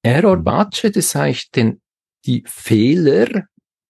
[0.02, 0.44] Error mhm.
[0.44, 1.82] Budget ist eigentlich den,
[2.26, 3.46] die Fehler,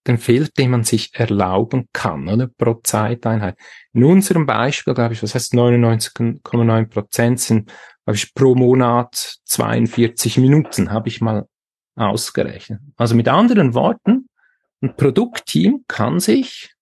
[0.06, 2.46] den Fehler, den man sich erlauben kann, oder?
[2.46, 3.56] Pro Zeiteinheit.
[3.92, 7.72] In unserem Beispiel, glaube ich, was heißt 99,9 Prozent sind,
[8.04, 11.48] glaube ich, pro Monat 42 Minuten, habe ich mal
[11.96, 12.80] ausgerechnet.
[12.96, 14.28] Also mit anderen Worten,
[14.80, 16.74] ein Produktteam kann sich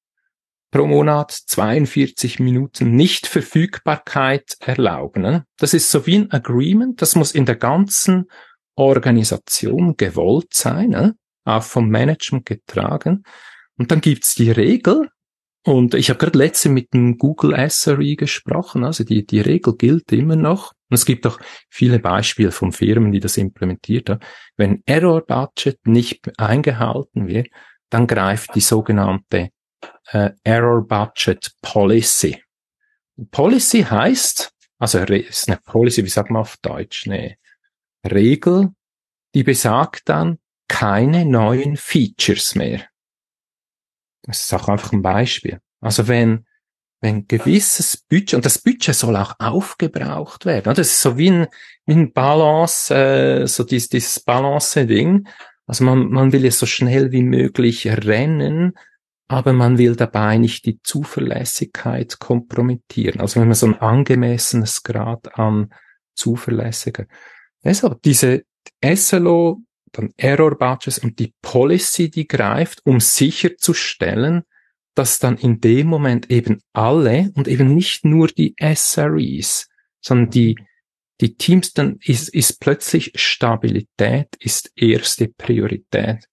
[0.70, 5.22] pro Monat 42 Minuten Nichtverfügbarkeit erlauben.
[5.22, 5.44] Ne?
[5.58, 8.24] Das ist so wie ein Agreement, das muss in der ganzen
[8.74, 11.14] Organisation gewollt sein, ne?
[11.44, 13.22] auch vom Management getragen.
[13.76, 15.10] Und dann gibt's die Regel,
[15.64, 20.10] und ich habe gerade letzte mit dem Google SRE gesprochen, also die, die Regel gilt
[20.12, 20.72] immer noch.
[20.90, 21.38] Und es gibt auch
[21.70, 24.20] viele Beispiele von Firmen, die das implementiert haben.
[24.56, 27.48] Wenn Error Budget nicht eingehalten wird,
[27.90, 29.50] dann greift die sogenannte
[30.10, 32.42] äh, Error Budget Policy.
[33.30, 37.36] Policy heißt, also ist eine Policy, wie sagt man auf Deutsch, eine
[38.10, 38.70] Regel,
[39.34, 42.86] die besagt dann keine neuen Features mehr.
[44.22, 45.60] Das ist auch einfach ein Beispiel.
[45.80, 46.46] Also wenn,
[47.00, 50.74] wenn gewisses Budget, und das Budget soll auch aufgebraucht werden.
[50.74, 51.46] Das ist so wie ein,
[51.86, 55.26] wie ein Balance, äh, so dieses, dieses Balance-Ding.
[55.66, 58.74] Also man, man will es so schnell wie möglich rennen,
[59.28, 63.20] aber man will dabei nicht die Zuverlässigkeit kompromittieren.
[63.20, 65.72] Also wenn man so ein angemessenes Grad an
[66.14, 67.08] Zuverlässigkeit.
[67.64, 68.44] Also diese
[68.84, 74.42] SLO dann Error Badges und die Policy, die greift, um sicherzustellen,
[74.94, 79.68] dass dann in dem Moment eben alle und eben nicht nur die SREs,
[80.00, 80.58] sondern die,
[81.20, 86.26] die Teams, dann ist, ist plötzlich Stabilität ist erste Priorität.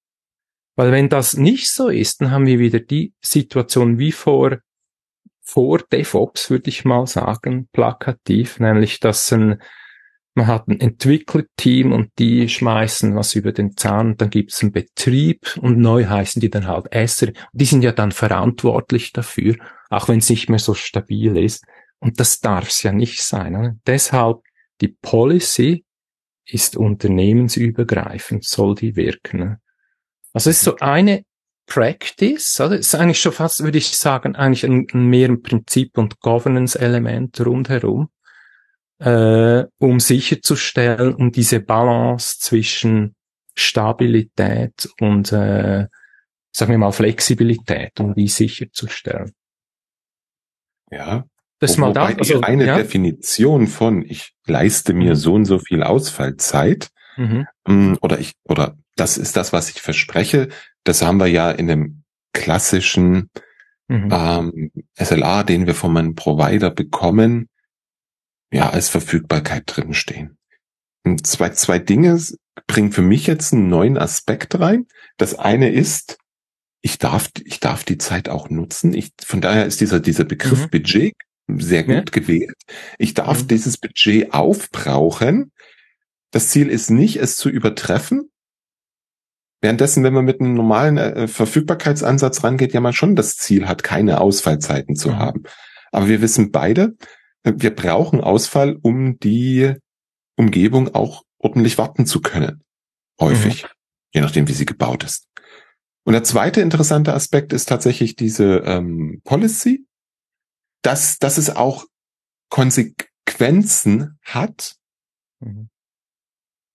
[0.75, 4.59] Weil wenn das nicht so ist, dann haben wir wieder die Situation wie vor,
[5.41, 9.61] vor DevOps, würde ich mal sagen, plakativ, nämlich dass ein,
[10.35, 14.61] man hat ein Entwicklerteam und die schmeißen was über den Zahn und dann gibt es
[14.61, 17.31] einen Betrieb und neu heißen die dann halt Esser.
[17.51, 19.55] Die sind ja dann verantwortlich dafür,
[19.89, 21.65] auch wenn es nicht mehr so stabil ist.
[21.99, 23.55] Und das darf es ja nicht sein.
[23.55, 23.75] Oder?
[23.85, 24.41] Deshalb
[24.81, 25.83] die Policy
[26.45, 29.39] ist unternehmensübergreifend, soll die wirken.
[29.39, 29.59] Ne?
[30.33, 31.23] Also es ist so eine
[31.65, 32.79] Practice, oder?
[32.79, 36.19] Es ist eigentlich schon fast, würde ich sagen, eigentlich ein, ein mehr ein Prinzip und
[36.19, 38.09] Governance-Element rundherum,
[38.99, 43.15] äh, um sicherzustellen, um diese Balance zwischen
[43.55, 45.87] Stabilität und, äh,
[46.51, 49.33] sagen wir mal, Flexibilität, um die sicherzustellen.
[50.91, 51.25] Ja.
[51.59, 52.77] Das Wo, mal da, also, eine ja?
[52.77, 55.15] Definition von ich leiste mir mhm.
[55.15, 57.47] so und so viel Ausfallzeit mhm.
[57.67, 60.47] Mm, oder ich oder das ist das, was ich verspreche.
[60.85, 63.29] Das haben wir ja in dem klassischen
[63.89, 64.09] mhm.
[64.09, 67.49] ähm, SLA, den wir von meinem Provider bekommen,
[68.51, 70.37] ja, als Verfügbarkeit drinstehen.
[71.05, 72.19] Und zwei, zwei Dinge
[72.67, 74.87] bringen für mich jetzt einen neuen Aspekt rein.
[75.17, 76.17] Das eine ist,
[76.81, 78.93] ich darf, ich darf die Zeit auch nutzen.
[78.93, 80.69] Ich, von daher ist dieser, dieser Begriff mhm.
[80.69, 81.13] Budget
[81.47, 82.21] sehr gut ja.
[82.21, 82.55] gewählt.
[82.97, 83.47] Ich darf mhm.
[83.47, 85.51] dieses Budget aufbrauchen.
[86.31, 88.29] Das Ziel ist nicht, es zu übertreffen,
[89.61, 93.83] Währenddessen, wenn man mit einem normalen äh, Verfügbarkeitsansatz rangeht, ja man schon das Ziel hat,
[93.83, 95.17] keine Ausfallzeiten zu mhm.
[95.17, 95.43] haben.
[95.91, 96.95] Aber wir wissen beide,
[97.43, 99.73] wir brauchen Ausfall, um die
[100.35, 102.63] Umgebung auch ordentlich warten zu können.
[103.19, 103.63] Häufig.
[103.63, 103.67] Mhm.
[104.13, 105.27] Je nachdem, wie sie gebaut ist.
[106.03, 109.85] Und der zweite interessante Aspekt ist tatsächlich diese ähm, Policy,
[110.81, 111.85] dass, dass es auch
[112.49, 114.75] Konsequenzen hat,
[115.39, 115.69] mhm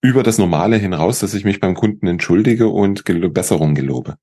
[0.04, 4.16] über das Normale hinaus, dass ich mich beim Kunden entschuldige und Gel Besserung gelobe.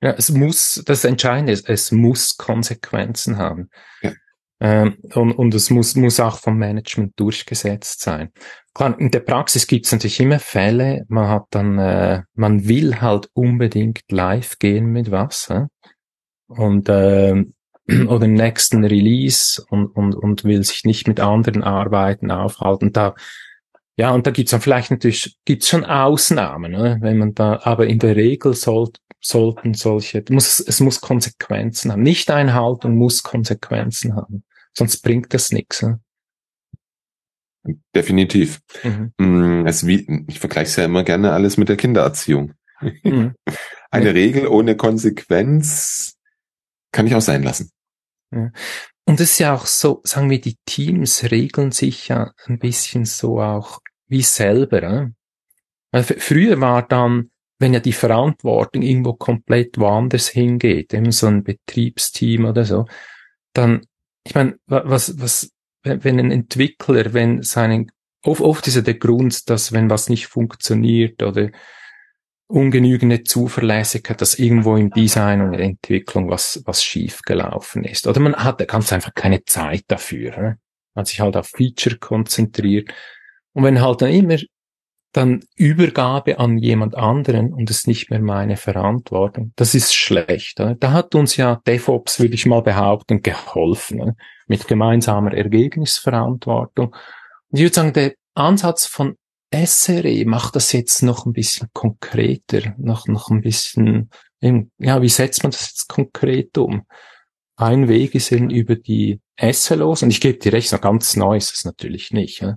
[0.00, 3.68] Ja, es muss, das Entscheidende ist, es muss Konsequenzen haben.
[4.00, 4.12] Ja.
[4.58, 8.30] Ähm, und, und es muss, muss auch vom Management durchgesetzt sein.
[8.72, 13.00] Klar, in der Praxis gibt es natürlich immer Fälle, man hat dann, äh, man will
[13.00, 15.50] halt unbedingt live gehen mit was.
[15.50, 15.66] Äh?
[16.46, 17.44] Und äh,
[18.06, 22.92] oder nächsten Release und, und, und will sich nicht mit anderen Arbeiten aufhalten.
[22.92, 23.14] Da
[23.98, 26.98] ja, und da gibt's dann vielleicht natürlich, gibt's schon Ausnahmen, oder?
[27.00, 32.02] wenn man da, aber in der Regel soll, sollten solche, muss, es muss Konsequenzen haben.
[32.02, 34.44] Nicht Einhaltung muss Konsequenzen haben.
[34.72, 35.82] Sonst bringt das nichts.
[35.82, 36.00] Ne?
[37.94, 38.60] Definitiv.
[39.18, 39.66] Mhm.
[39.66, 42.54] Es wie, ich vergleiche es ja immer gerne alles mit der Kindererziehung.
[42.80, 43.34] Mhm.
[43.90, 44.12] Eine ja.
[44.12, 46.16] Regel ohne Konsequenz
[46.92, 47.70] kann ich auch sein lassen.
[48.32, 48.50] Ja.
[49.04, 53.04] Und es ist ja auch so, sagen wir, die Teams regeln sich ja ein bisschen
[53.04, 55.10] so auch wie selber.
[55.92, 61.42] Weil früher war dann, wenn ja die Verantwortung irgendwo komplett woanders hingeht, eben so ein
[61.42, 62.86] Betriebsteam oder so,
[63.52, 63.86] dann,
[64.26, 65.50] ich meine, was, was,
[65.82, 67.90] wenn ein Entwickler, wenn seinen,
[68.22, 71.50] oft, oft ist ja der Grund, dass wenn was nicht funktioniert oder
[72.48, 78.06] ungenügende Zuverlässigkeit, dass irgendwo im Design und Entwicklung was, was schief gelaufen ist.
[78.06, 80.30] Oder man hat ganz einfach keine Zeit dafür.
[80.30, 80.58] Ne?
[80.94, 82.90] Man hat sich halt auf Feature konzentriert.
[83.52, 84.36] Und wenn halt dann immer
[85.16, 90.58] dann Übergabe an jemand anderen und es nicht mehr meine Verantwortung, das ist schlecht.
[90.58, 90.76] Ne?
[90.78, 94.16] Da hat uns ja DevOps, würde ich mal behaupten, geholfen, ne?
[94.46, 96.88] mit gemeinsamer Ergebnisverantwortung.
[96.88, 99.16] Und ich würde sagen, der Ansatz von
[99.54, 105.42] SRE macht das jetzt noch ein bisschen konkreter, noch, noch ein bisschen, ja, wie setzt
[105.42, 106.82] man das jetzt konkret um?
[107.56, 111.38] Ein Weg ist eben über die SLOs, und ich gebe dir recht, noch ganz neu
[111.38, 112.42] ist es natürlich nicht.
[112.42, 112.56] Ja.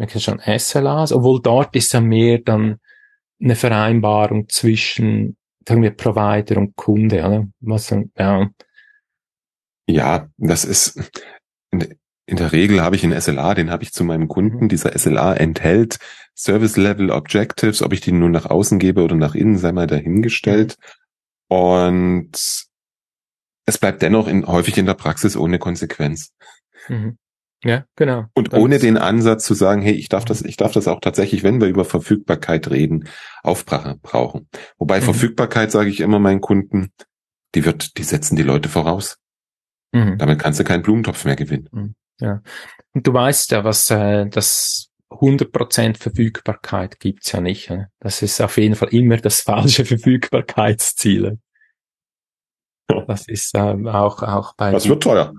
[0.00, 2.80] Man kennt schon SLAs, obwohl dort ist ja mehr dann
[3.38, 5.36] eine Vereinbarung zwischen,
[5.68, 7.46] sagen wir, Provider und Kunde, oder?
[7.60, 8.48] Was, ja.
[9.86, 10.98] Ja, das ist,
[11.70, 14.64] in der Regel habe ich einen SLA, den habe ich zu meinem Kunden.
[14.64, 14.68] Mhm.
[14.70, 15.98] Dieser SLA enthält
[16.34, 19.86] Service Level Objectives, ob ich die nun nach außen gebe oder nach innen, sei mal
[19.86, 20.76] dahingestellt.
[21.48, 22.30] Und
[23.66, 26.32] es bleibt dennoch in, häufig in der Praxis ohne Konsequenz.
[26.88, 27.18] Mhm.
[27.62, 28.24] Ja, genau.
[28.34, 31.00] Und das ohne den Ansatz zu sagen, hey, ich darf das, ich darf das auch
[31.00, 33.08] tatsächlich, wenn wir über Verfügbarkeit reden,
[33.42, 34.48] aufbrauchen.
[34.78, 35.04] Wobei mhm.
[35.04, 36.92] Verfügbarkeit sage ich immer meinen Kunden,
[37.54, 39.18] die wird, die setzen die Leute voraus.
[39.92, 40.16] Mhm.
[40.18, 41.68] Damit kannst du keinen Blumentopf mehr gewinnen.
[41.70, 41.94] Mhm.
[42.20, 42.42] Ja.
[42.92, 47.68] Und du weißt ja, was äh, das 100% Verfügbarkeit gibt's ja nicht.
[47.70, 47.90] Ne?
[47.98, 51.38] Das ist auf jeden Fall immer das falsche Verfügbarkeitsziel.
[53.06, 54.72] Das ist ähm, auch, auch bei.
[54.72, 55.32] Das wird teuer.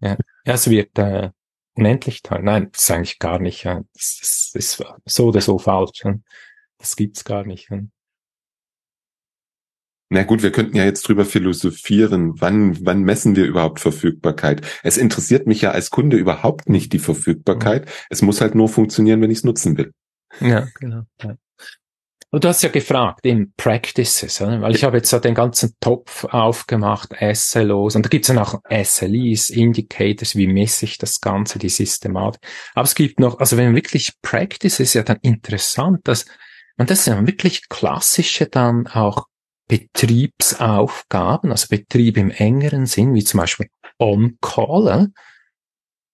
[0.00, 1.30] Ja, es wird äh,
[1.76, 2.40] unendlich teuer.
[2.40, 3.64] Nein, das ist eigentlich gar nicht.
[3.64, 3.82] Ja.
[3.92, 6.02] Das, das ist so oder so falsch.
[6.04, 6.14] Ja.
[6.78, 7.70] Das gibt's gar nicht.
[7.70, 7.80] Ja.
[10.08, 14.64] Na gut, wir könnten ja jetzt drüber philosophieren, wann, wann messen wir überhaupt Verfügbarkeit?
[14.84, 17.90] Es interessiert mich ja als Kunde überhaupt nicht die Verfügbarkeit.
[18.08, 19.92] Es muss halt nur funktionieren, wenn ich es nutzen will.
[20.40, 21.02] Ja, genau.
[21.22, 21.36] Ja.
[22.36, 26.24] Und du hast ja gefragt, in Practices, weil ich habe jetzt so den ganzen Topf
[26.24, 31.58] aufgemacht, SLOs, und da gibt es dann auch SLEs, Indicators, wie messe ich das Ganze,
[31.58, 32.42] die Systematik.
[32.74, 36.26] Aber es gibt noch, also wenn wirklich Practice ist ja dann interessant, dass
[36.76, 39.28] man das ja wirklich klassische dann auch
[39.68, 43.68] Betriebsaufgaben, also Betrieb im engeren Sinn, wie zum Beispiel
[43.98, 45.08] On-Call,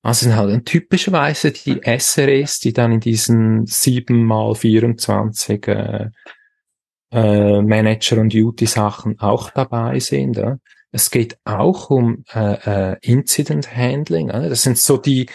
[0.03, 6.11] also sind halt typischerweise die SREs, die dann in diesen 7 mal 24 äh,
[7.12, 10.36] äh, Manager- und Duty-Sachen auch dabei sind.
[10.36, 10.59] Ja.
[10.90, 14.28] Es geht auch um äh, äh, Incident Handling.
[14.28, 14.48] Ja.
[14.48, 15.26] Das sind so die,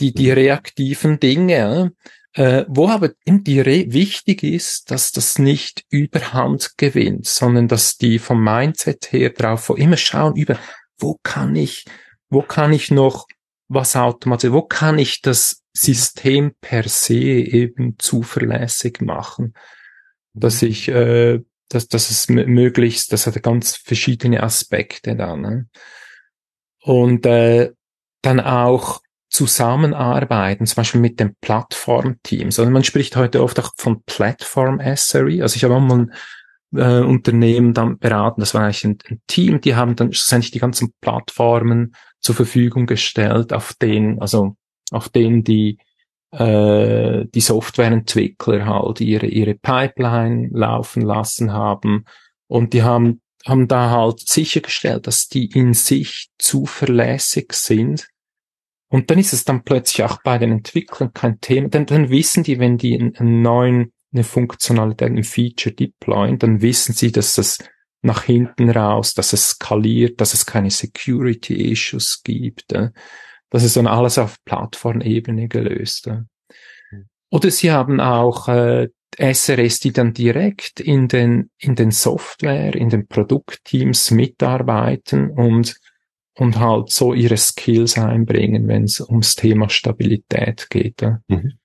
[0.00, 1.56] die, die reaktiven Dinge.
[1.56, 1.90] Ja
[2.34, 8.18] äh, wo aber die Re wichtig ist, dass das nicht überhand gewinnt, sondern dass die
[8.18, 10.58] vom Mindset her drauf immer schauen über,
[10.98, 11.84] wo kann ich,
[12.28, 13.26] wo kann ich noch
[13.70, 19.54] was automatisieren, wo kann ich das System per se eben zuverlässig machen,
[20.34, 25.40] dass ich, äh, dass, dass es möglichst, das hat ganz verschiedene Aspekte dann.
[25.40, 25.68] Ne?
[26.82, 27.70] Und äh,
[28.22, 32.58] dann auch zusammenarbeiten, zum Beispiel mit den Plattformteams.
[32.58, 35.42] Also man spricht heute oft auch von Platform SRE.
[35.42, 36.12] Also ich habe auch mal ein
[36.74, 40.58] äh, Unternehmen dann beraten, das war eigentlich ein, ein Team, die haben dann schlussendlich die
[40.58, 44.56] ganzen Plattformen zur Verfügung gestellt, auf denen, also
[44.90, 45.78] auf denen die
[46.32, 52.04] äh, die Softwareentwickler halt ihre ihre Pipeline laufen lassen haben.
[52.46, 58.08] Und die haben haben da halt sichergestellt, dass die in sich zuverlässig sind.
[58.88, 62.42] Und dann ist es dann plötzlich auch bei den Entwicklern kein Thema, denn dann wissen
[62.42, 67.58] die, wenn die einen neuen, eine Funktionalität, ein Feature deployen, dann wissen sie, dass das
[68.02, 72.72] nach hinten raus, dass es skaliert, dass es keine Security Issues gibt.
[72.72, 72.90] Äh.
[73.50, 76.06] Das ist dann alles auf Plattformebene gelöst.
[76.06, 76.22] Äh.
[77.30, 78.88] Oder sie haben auch äh,
[79.18, 85.76] SRS, die dann direkt in den, in den Software, in den Produktteams mitarbeiten und
[86.40, 91.02] und halt so ihre Skills einbringen, wenn es ums Thema Stabilität geht.
[91.02, 91.20] Ja.
[91.28, 91.58] Mhm.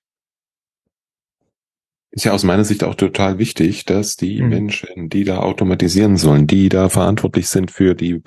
[2.16, 4.48] Ist ja aus meiner Sicht auch total wichtig, dass die mhm.
[4.48, 8.22] Menschen, die da automatisieren sollen, die da verantwortlich sind für die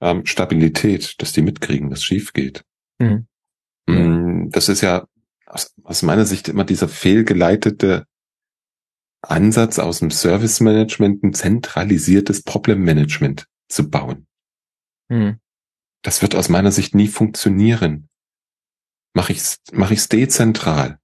[0.00, 2.64] ähm, Stabilität, dass die mitkriegen, dass schief geht.
[2.98, 3.26] Mhm.
[3.86, 5.06] Mm, das ist ja
[5.44, 8.06] aus, aus meiner Sicht immer dieser fehlgeleitete
[9.20, 14.26] Ansatz aus dem Service Management, ein zentralisiertes Problem Management zu bauen.
[15.10, 15.40] Mhm.
[16.00, 18.08] Das wird aus meiner Sicht nie funktionieren.
[19.12, 21.00] Mache ich's, mach ich's dezentral.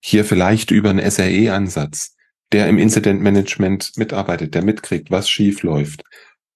[0.00, 0.06] Mhm.
[0.06, 2.16] Hier vielleicht über einen SRE-Ansatz,
[2.52, 6.02] der im Incident Management mitarbeitet, der mitkriegt, was schief läuft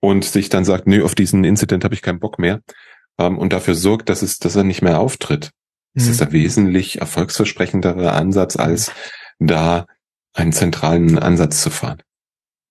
[0.01, 2.61] und sich dann sagt, nö, auf diesen Incident habe ich keinen Bock mehr
[3.19, 5.51] ähm, und dafür sorgt, dass es, dass er nicht mehr auftritt.
[5.95, 6.01] Mhm.
[6.01, 8.93] Das ist ein wesentlich erfolgsversprechenderer Ansatz, als
[9.39, 9.87] da
[10.35, 12.03] einen zentralen Ansatz zu fahren.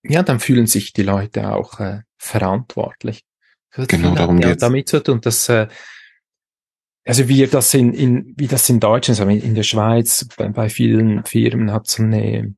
[0.04, 3.24] Ja, dann fühlen sich die Leute auch äh, verantwortlich.
[3.72, 4.62] Genau, darum ja, geht's.
[4.62, 5.68] Damit zu tun, dass äh,
[7.06, 10.70] also wie das in, in wie das in Deutschland, also in der Schweiz, bei, bei
[10.70, 12.56] vielen Firmen hat so eine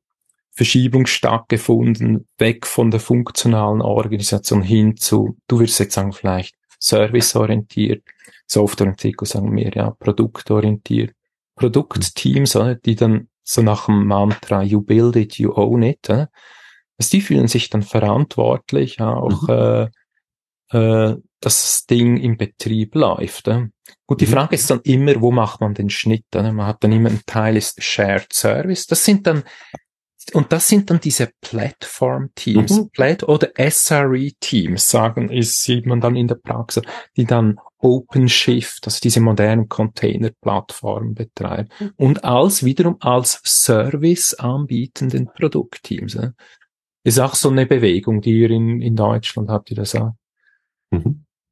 [0.52, 8.02] Verschiebung stattgefunden, weg von der funktionalen Organisation hin zu, du würdest jetzt sagen, vielleicht serviceorientiert,
[8.46, 11.12] Softwareentwicklung sagen wir ja, produktorientiert,
[11.56, 16.08] Produktteams, die dann so nach dem Mantra, you build it, you own it?
[16.08, 19.54] Also die fühlen sich dann verantwortlich, auch mhm.
[19.54, 19.88] äh,
[20.70, 23.48] äh, das Ding im Betrieb läuft.
[23.48, 23.66] Äh.
[24.06, 24.30] Gut, die mhm.
[24.30, 26.24] Frage ist dann immer, wo macht man den Schnitt?
[26.34, 26.52] Äh?
[26.52, 28.86] Man hat dann immer einen Teil ist Shared Service.
[28.86, 29.44] Das sind dann
[30.32, 32.90] und das sind dann diese Platform-Teams, mhm.
[32.90, 36.82] Plat oder SRE-Teams, sagen, ist, sieht man dann in der Praxis,
[37.16, 41.92] die dann OpenShift, also diese modernen Container-Plattformen betreiben mhm.
[41.96, 46.18] und als wiederum als Service anbietenden Produktteams.
[47.04, 50.14] Ist auch so eine Bewegung, die ihr in, in Deutschland habt, ihr das auch?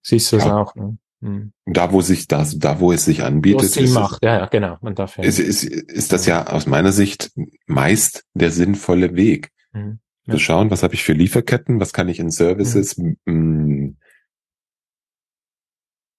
[0.05, 0.57] Siehst du das ja.
[0.57, 0.75] auch?
[0.75, 0.99] Ne?
[1.21, 1.53] Mhm.
[1.65, 4.23] Da, wo sich das, da, wo es sich anbietet, ist, macht.
[4.23, 4.77] Ja, ja, genau.
[4.83, 7.33] Man darf ja ist, ist, ist das ja aus meiner Sicht
[7.67, 9.51] meist der sinnvolle Weg.
[9.73, 10.01] Mhm.
[10.27, 10.35] Ja.
[10.35, 13.97] Zu schauen, was habe ich für Lieferketten, was kann ich in Services, mhm.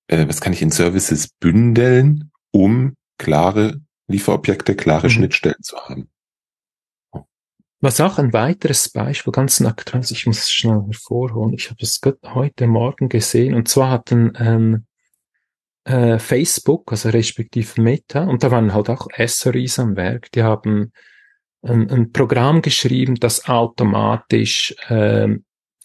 [0.07, 5.11] äh, was kann ich in Services bündeln, um klare Lieferobjekte, klare mhm.
[5.11, 6.09] Schnittstellen zu haben.
[7.85, 12.01] Was auch ein weiteres Beispiel, ganz aktuell, ich muss es schnell hervorholen, ich habe es
[12.23, 14.85] heute Morgen gesehen, und zwar hatten ähm,
[15.83, 20.93] äh, Facebook, also respektive Meta, und da waren halt auch SREs am Werk, die haben
[21.61, 25.35] ein, ein Programm geschrieben, das automatisch äh,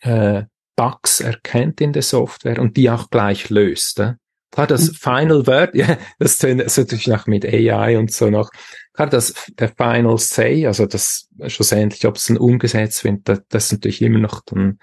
[0.01, 0.45] äh,
[0.77, 4.01] Bugs erkennt in der Software und die auch gleich löst.
[4.01, 4.15] Äh?
[4.51, 4.95] Klar, das mhm.
[4.95, 8.49] Final Word, ja, das ist natürlich noch mit AI und so noch.
[8.93, 13.65] Klar, das, der Final Say, also das schlussendlich, ob es dann umgesetzt wird, das, das
[13.67, 14.79] ist natürlich immer noch dann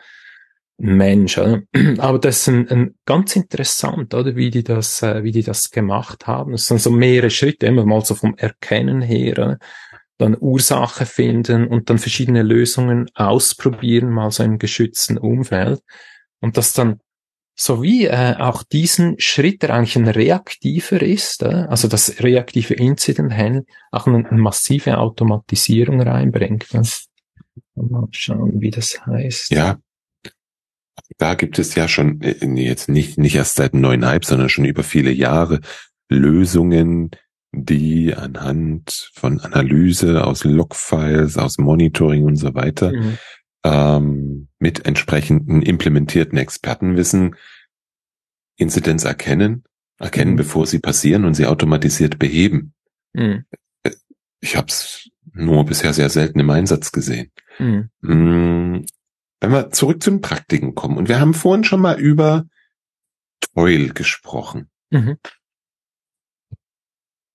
[0.79, 1.61] ein Mensch, oder?
[1.97, 5.71] Aber das ist ein, ein ganz interessant, oder, wie die das, äh, wie die das
[5.71, 6.53] gemacht haben.
[6.53, 9.57] Das sind so mehrere Schritte, immer mal so vom Erkennen her, oder?
[10.17, 15.81] dann Ursache finden und dann verschiedene Lösungen ausprobieren, mal so im geschützten Umfeld.
[16.39, 16.99] Und das dann
[17.59, 23.33] sowie äh, auch diesen Schritt, der eigentlich ein reaktiver ist, äh, also das reaktive Incident
[23.33, 26.67] Handling, auch eine, eine, massive Automatisierung reinbringt.
[26.73, 26.83] Äh.
[27.75, 29.51] Mal schauen, wie das heißt.
[29.51, 29.79] Ja.
[31.17, 34.83] Da gibt es ja schon, äh, jetzt nicht, nicht erst seit neuneinhalb, sondern schon über
[34.83, 35.61] viele Jahre
[36.09, 37.09] Lösungen,
[37.51, 43.17] die anhand von Analyse aus Logfiles, aus Monitoring und so weiter mhm.
[43.63, 47.35] Ähm, mit entsprechenden implementierten Expertenwissen
[48.55, 49.63] Inzidenz erkennen,
[49.99, 50.37] erkennen, mhm.
[50.37, 52.73] bevor sie passieren und sie automatisiert beheben.
[53.13, 53.45] Mhm.
[54.39, 57.31] Ich habe es nur bisher sehr selten im Einsatz gesehen.
[57.59, 57.89] Mhm.
[58.01, 58.85] Mm,
[59.39, 62.47] wenn wir zurück zu den Praktiken kommen, und wir haben vorhin schon mal über
[63.53, 64.69] Toil gesprochen.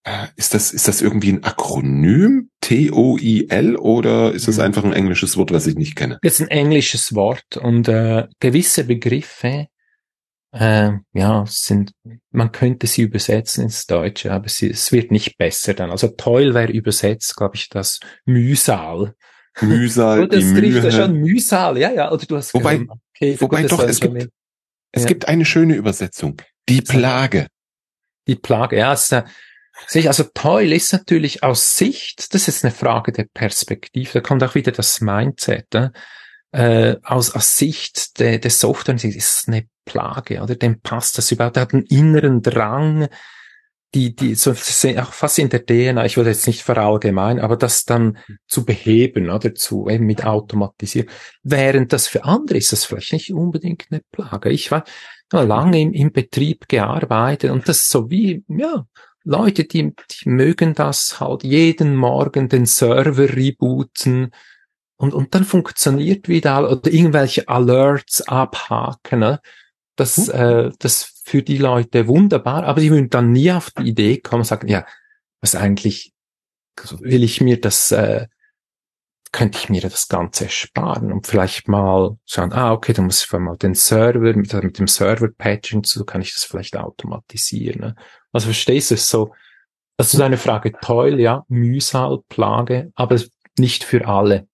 [0.05, 2.51] Äh, ist das, ist das irgendwie ein Akronym?
[2.61, 4.63] T-O-I-L oder ist das mhm.
[4.63, 6.19] einfach ein englisches Wort, was ich nicht kenne?
[6.23, 9.67] Das ist ein englisches Wort und äh, gewisse Begriffe,
[10.53, 11.93] äh, ja, sind,
[12.31, 15.91] man könnte sie übersetzen ins Deutsche, aber sie, es wird nicht besser dann.
[15.91, 19.15] Also Toil wäre übersetzt, glaube ich, das Mühsal.
[19.61, 20.93] Mühsal, Oder die Mühe.
[20.93, 22.13] schon Mühsal, ja, ja.
[22.13, 22.85] Oder du hast wobei,
[23.15, 24.29] okay, wobei doch, es gibt,
[24.93, 25.09] es ja.
[25.09, 26.41] gibt eine schöne Übersetzung.
[26.69, 27.47] Die Plage.
[28.29, 29.25] Die Plage, ja, es ist,
[30.07, 34.55] also Toil ist natürlich aus Sicht, das ist eine Frage der Perspektive, da kommt auch
[34.55, 35.67] wieder das Mindset,
[36.53, 41.33] äh, aus, aus Sicht der, der Software ist es eine Plage, oder dem passt das
[41.33, 43.09] überhaupt, der hat einen inneren Drang,
[43.95, 47.85] die, die, so, auch fast in der DNA, ich würde jetzt nicht verallgemeinern, aber das
[47.85, 48.17] dann
[48.47, 51.11] zu beheben, oder zu, eben mit automatisieren.
[51.43, 54.51] Während das für andere ist das vielleicht nicht unbedingt eine Plage.
[54.51, 54.85] Ich war
[55.31, 58.87] lange im, im Betrieb gearbeitet und das so wie, ja,
[59.25, 64.33] Leute, die, die mögen das halt jeden Morgen den Server rebooten
[64.97, 69.21] und, und dann funktioniert wieder oder irgendwelche Alerts abhaken.
[69.21, 69.41] Ne?
[69.97, 70.35] Das, mhm.
[70.35, 74.41] äh, das für die Leute wunderbar, aber die würden dann nie auf die Idee kommen
[74.41, 74.85] und sagen, ja,
[75.41, 76.13] was eigentlich
[76.81, 78.27] also will ich mir das, äh,
[79.33, 83.33] könnte ich mir das Ganze sparen und vielleicht mal sagen, ah, okay, dann muss ich
[83.33, 87.81] mal den Server, mit, mit dem Server-Patching so kann ich das vielleicht automatisieren.
[87.81, 87.95] Ne?
[88.31, 89.33] Also verstehst du es so?
[89.97, 93.19] Das ist eine Frage toll, ja, Mühsal, Plage, aber
[93.59, 94.47] nicht für alle.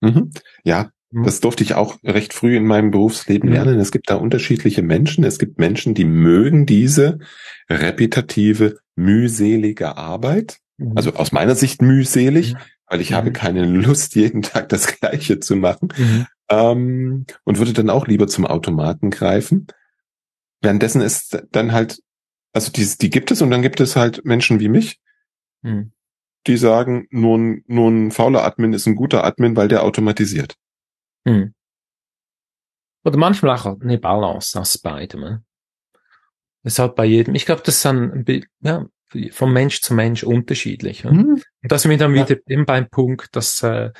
[0.00, 0.30] Mhm.
[0.64, 1.24] Ja, mhm.
[1.24, 3.54] das durfte ich auch recht früh in meinem Berufsleben mhm.
[3.54, 3.80] lernen.
[3.80, 5.22] Es gibt da unterschiedliche Menschen.
[5.24, 7.18] Es gibt Menschen, die mögen diese
[7.68, 10.58] repetitive, mühselige Arbeit.
[10.78, 10.92] Mhm.
[10.96, 12.58] Also aus meiner Sicht mühselig, mhm.
[12.90, 15.94] Weil ich habe keine Lust, jeden Tag das Gleiche zu machen.
[16.50, 19.68] Ähm, und würde dann auch lieber zum Automaten greifen.
[20.60, 22.02] Währenddessen ist dann halt
[22.52, 25.00] also die, die gibt es und dann gibt es halt Menschen wie mich,
[25.62, 25.92] hm.
[26.46, 30.56] die sagen, nur ein, nur ein fauler Admin ist ein guter Admin, weil der automatisiert.
[31.26, 31.54] Hm.
[33.04, 35.20] Oder manchmal auch eine Balance aus beidem.
[35.20, 35.44] Ne?
[36.64, 38.24] Ist halt bei jedem, ich glaube, das ist dann
[38.60, 38.86] ja,
[39.32, 41.04] vom Mensch zu Mensch unterschiedlich.
[41.04, 41.12] Ne?
[41.12, 41.42] Mhm.
[41.62, 42.36] Und da sind wir dann wieder ja.
[42.46, 43.90] eben beim Punkt, dass äh,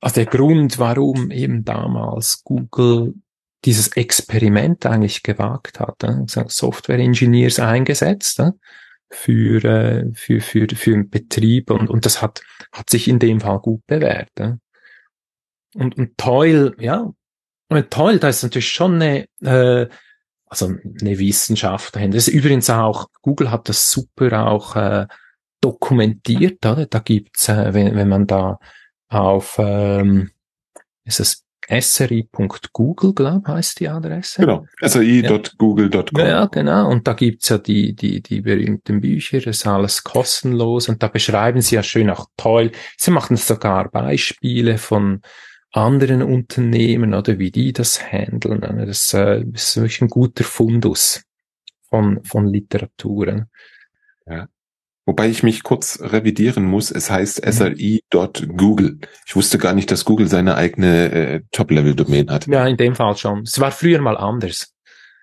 [0.00, 3.14] also der Grund, warum eben damals Google
[3.64, 6.02] dieses Experiment eigentlich gewagt hat.
[6.02, 8.50] Äh, Software Engineers eingesetzt äh,
[9.10, 13.40] für, äh, für, für, für den Betrieb und, und das hat, hat sich in dem
[13.40, 14.30] Fall gut bewährt.
[14.36, 14.54] Äh.
[15.74, 17.12] Und, und Toil, ja,
[17.68, 19.88] und Toil, da ist natürlich schon eine, äh,
[20.52, 20.66] also
[21.00, 22.18] eine Wissenschaft dahinter.
[22.18, 25.06] Das ist übrigens auch, Google hat das super auch äh,
[25.62, 26.84] dokumentiert, oder?
[26.84, 28.58] Da gibt's, äh, wenn, wenn man da
[29.08, 30.30] auf ähm,
[31.04, 31.44] ist es
[31.80, 34.42] sri.google, glaube heißt die Adresse.
[34.42, 36.20] Genau, sri.google.com.
[36.20, 36.28] Ja.
[36.28, 36.90] ja, genau.
[36.90, 40.90] Und da gibt's ja die, die, die berühmten Bücher, das ist alles kostenlos.
[40.90, 42.72] Und da beschreiben sie ja schön auch toll.
[42.98, 45.22] Sie machen sogar Beispiele von
[45.72, 48.60] anderen Unternehmen oder wie die das handeln.
[48.86, 51.24] Das, äh, das ist wirklich ein guter Fundus
[51.88, 53.46] von, von Literaturen.
[54.26, 54.48] Ja.
[55.04, 56.90] Wobei ich mich kurz revidieren muss.
[56.90, 57.52] Es heißt Mhm.
[57.52, 58.98] sri.google.
[59.26, 62.46] Ich wusste gar nicht, dass Google seine eigene äh, Top-Level-Domain hat.
[62.46, 63.42] Ja, in dem Fall schon.
[63.42, 64.72] Es war früher mal anders.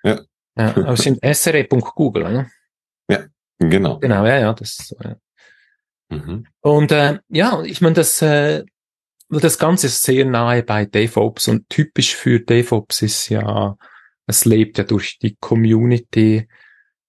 [0.03, 0.19] Ja.
[0.57, 2.51] ja aber es sind sre.google, ne?
[3.59, 3.99] Genau.
[3.99, 5.17] Genau, ja, ja, das, ja.
[6.09, 6.45] Mhm.
[6.61, 8.63] Und äh, ja, ich meine, das, äh,
[9.29, 13.77] das Ganze ist sehr nahe bei DevOps und typisch für DevOps ist ja,
[14.25, 16.47] es lebt ja durch die Community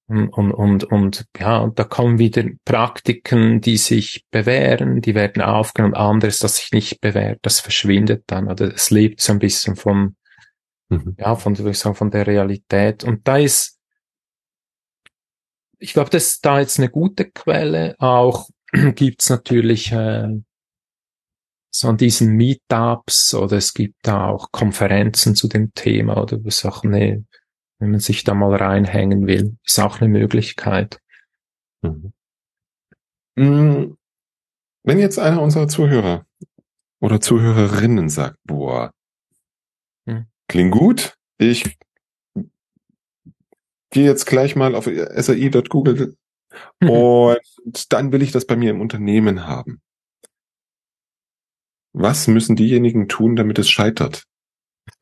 [0.07, 5.41] und, und, und, und ja, und da kommen wieder Praktiken, die sich bewähren, die werden
[5.41, 9.77] aufgenommen, anderes, das sich nicht bewährt, das verschwindet dann, oder es lebt so ein bisschen
[9.77, 10.17] vom,
[10.91, 11.15] Mhm.
[11.19, 13.05] ja, von, würde ich sagen, von der Realität.
[13.05, 13.79] Und da ist,
[15.79, 17.95] ich glaube, das ist da jetzt eine gute Quelle.
[17.99, 18.51] Auch
[18.97, 20.29] gibt's natürlich äh,
[21.71, 26.65] so an diesen Meetups oder es gibt da auch Konferenzen zu dem Thema oder was
[26.65, 27.25] auch eine,
[27.79, 31.01] wenn man sich da mal reinhängen will, ist auch eine Möglichkeit.
[31.83, 32.13] Mhm.
[33.37, 33.97] Mm,
[34.83, 36.27] Wenn jetzt einer unserer Zuhörer
[37.01, 38.93] oder Zuhörerinnen sagt, boah,
[40.09, 40.27] Hm.
[40.49, 41.79] klingt gut, ich
[43.91, 46.17] gehe jetzt gleich mal auf sri.google
[46.81, 49.81] und dann will ich das bei mir im Unternehmen haben.
[51.93, 54.25] Was müssen diejenigen tun, damit es scheitert?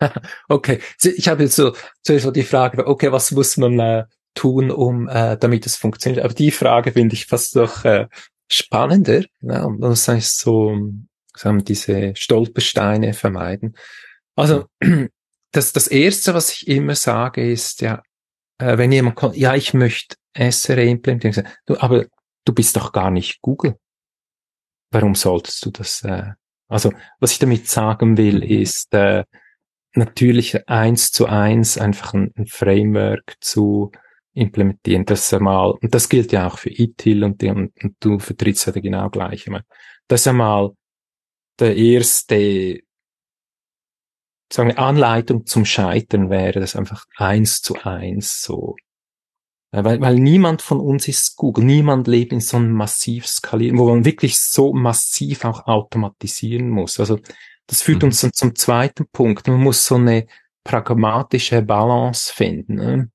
[0.48, 5.08] Okay, ich habe jetzt so so die Frage, okay, was muss man äh, tun, um
[5.08, 6.24] äh, damit es funktioniert?
[6.24, 8.06] Aber die Frage finde ich fast noch äh,
[8.50, 9.24] spannender.
[9.40, 10.76] Ja, und das heißt so,
[11.34, 13.76] sagen wir, diese Stolpersteine vermeiden.
[14.36, 14.66] Also
[15.52, 18.02] das, das erste, was ich immer sage, ist ja,
[18.58, 22.06] äh, wenn jemand kommt, ja, ich möchte SRE implementieren, du, aber
[22.44, 23.78] du bist doch gar nicht Google.
[24.90, 26.02] Warum solltest du das?
[26.02, 26.32] Äh,
[26.68, 29.24] also was ich damit sagen will, ist äh,
[29.94, 33.90] natürlich eins zu eins einfach ein, ein Framework zu
[34.34, 35.04] implementieren.
[35.04, 38.66] Das einmal, und das gilt ja auch für ITIL und, die, und, und du vertrittst
[38.66, 39.42] ja genau gleich.
[39.42, 39.64] Ich meine,
[40.06, 40.70] Das ist einmal
[41.58, 42.80] der erste,
[44.52, 48.76] sagen wir, Anleitung zum Scheitern wäre das einfach eins zu eins so.
[49.70, 53.88] Weil, weil niemand von uns ist Google, niemand lebt in so einem massiv skalieren, wo
[53.90, 56.98] man wirklich so massiv auch automatisieren muss.
[56.98, 57.18] Also
[57.66, 58.08] das führt Mhm.
[58.08, 59.46] uns dann zum zweiten Punkt.
[59.46, 60.26] Man muss so eine
[60.64, 62.74] pragmatische Balance finden.
[62.76, 63.10] Ne?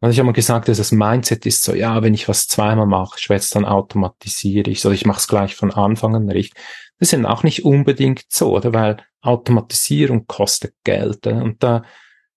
[0.00, 2.86] Also ich habe mal gesagt, dass das Mindset ist so, ja, wenn ich was zweimal
[2.86, 6.60] mache, ich werde dann automatisiere ich, oder ich mache es gleich von Anfang an richtig.
[6.98, 8.74] Das ist ja auch nicht unbedingt so, oder?
[8.74, 11.26] Weil Automatisierung kostet Geld.
[11.26, 11.42] Oder?
[11.42, 11.82] Und da,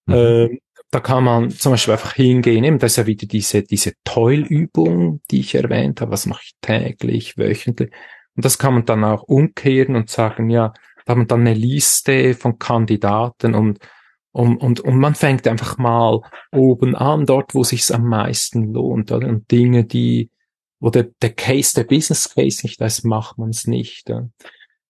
[0.06, 0.14] Mhm.
[0.14, 0.60] äh,
[0.92, 5.22] da kann man zum Beispiel einfach hingehen, eben, das ist ja wieder diese, diese Toilübung,
[5.30, 7.92] die ich erwähnt habe, was mache ich täglich, wöchentlich.
[8.36, 10.74] Und das kann man dann auch umkehren und sagen, ja,
[11.06, 13.80] da hat man dann eine Liste von Kandidaten und,
[14.32, 16.22] und, und, und man fängt einfach mal
[16.52, 19.28] oben an, dort, wo sich's am meisten lohnt, oder?
[19.28, 20.32] Und Dinge, die,
[20.80, 24.10] wo der, der Case, der Business Case nicht da ist, macht man es nicht.
[24.10, 24.28] Ja.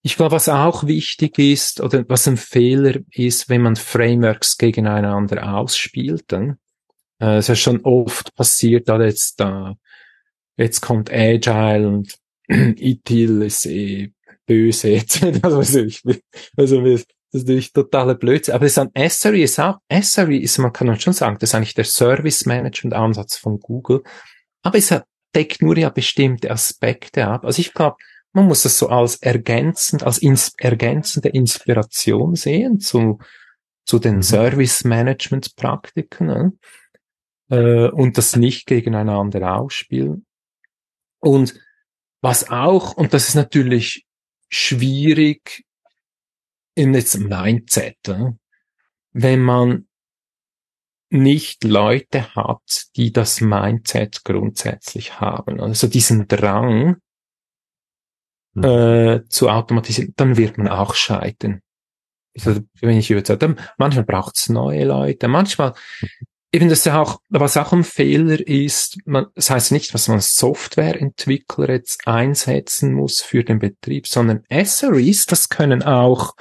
[0.01, 5.55] Ich glaube, was auch wichtig ist, oder was ein Fehler ist, wenn man Frameworks gegeneinander
[5.55, 6.57] ausspielt, dann,
[7.19, 9.75] äh, es ist schon oft passiert, oder jetzt da,
[10.55, 12.15] jetzt kommt Agile und
[12.47, 14.11] ITIL ist eh
[14.45, 15.39] böse, etc.
[15.43, 16.01] also, ich,
[16.55, 18.55] also, das ist natürlich totaler Blödsinn.
[18.55, 21.85] Aber ein SRE ist auch, SRE ist, man kann schon sagen, das ist eigentlich der
[21.85, 24.01] Service Management Ansatz von Google.
[24.63, 24.93] Aber es
[25.35, 27.45] deckt nur ja bestimmte Aspekte ab.
[27.45, 27.97] Also ich glaube,
[28.31, 33.19] man muss das so als ergänzend, als ins, ergänzende Inspiration sehen zu,
[33.85, 34.23] zu den Mhm.
[34.23, 36.53] Service Management Praktiken, ne?
[37.49, 40.25] äh, und das nicht gegeneinander ausspielen.
[41.19, 41.59] Und
[42.21, 44.05] was auch, und das ist natürlich
[44.49, 45.65] schwierig
[46.75, 48.37] in jetzt Mindset, ne?
[49.11, 49.87] wenn man
[51.09, 56.97] nicht Leute hat, die das Mindset grundsätzlich haben, also diesen Drang
[58.59, 58.65] Mhm.
[58.65, 61.61] äh, zu automatisieren, dann wird man auch scheitern.
[62.35, 63.43] Also, wenn ich überzeugt,
[63.77, 65.73] manchmal braucht es neue Leute, manchmal
[66.51, 70.07] eben das ist ja auch, was auch ein Fehler ist, man, das heißt nicht, dass
[70.07, 76.35] man Softwareentwickler jetzt einsetzen muss für den Betrieb, sondern SREs, das können auch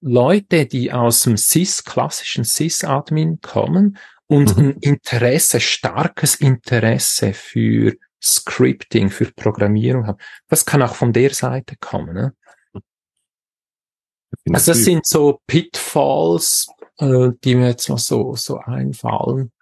[0.00, 4.62] Leute, die aus dem SIS, klassischen SIS-Admin kommen und Mhm.
[4.62, 10.18] ein Interesse, starkes Interesse für Scripting, für Programmierung haben.
[10.48, 12.14] Das kann auch von der Seite kommen.
[12.14, 12.34] Ne?
[14.52, 16.68] Also das sind so Pitfalls,
[16.98, 19.52] äh, die mir jetzt mal so, so einfallen.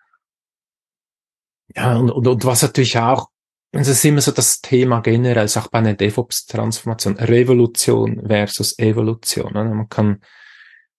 [1.74, 3.28] Ja, und, und, und was natürlich auch,
[3.72, 9.52] es ist immer so das Thema generell, ist auch bei einer DevOps-Transformation, Revolution versus Evolution.
[9.52, 9.64] Ne?
[9.64, 10.22] Man kann,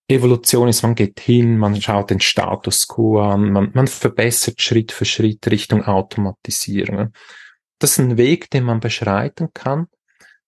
[0.08, 4.92] Evolution ist, man geht hin, man schaut den Status quo an, man, man verbessert Schritt
[4.92, 6.96] für Schritt Richtung Automatisierung.
[6.96, 7.12] Ne?
[7.80, 9.88] Das ist ein Weg, den man beschreiten kann.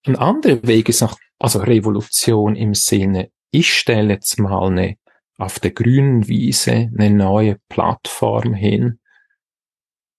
[0.06, 4.96] Ein anderer Weg ist noch, also Revolution im Sinne, ich stelle jetzt mal eine,
[5.38, 9.00] auf der grünen Wiese eine neue Plattform hin,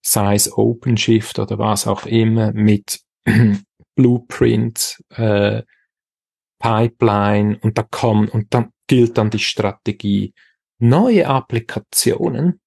[0.02, 3.00] sei es OpenShift oder was auch immer, mit
[3.96, 5.62] Blueprint, äh,
[6.58, 10.34] Pipeline und da kommt, und dann gilt dann die Strategie.
[10.78, 12.60] Neue Applikationen,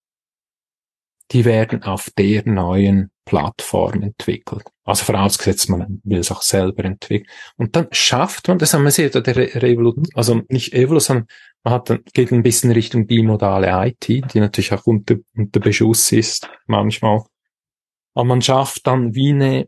[1.32, 4.64] die werden auf der neuen Plattform entwickelt.
[4.86, 7.30] Also vorausgesetzt, man will es auch selber entwickeln.
[7.58, 11.28] Und dann schafft man, das haben wir sehen, der Revolution, also nicht Evolution,
[11.64, 16.12] man hat dann, geht ein bisschen Richtung bimodale IT, die natürlich auch unter, unter Beschuss
[16.14, 17.24] ist, manchmal.
[18.14, 19.68] Aber man schafft dann wie eine,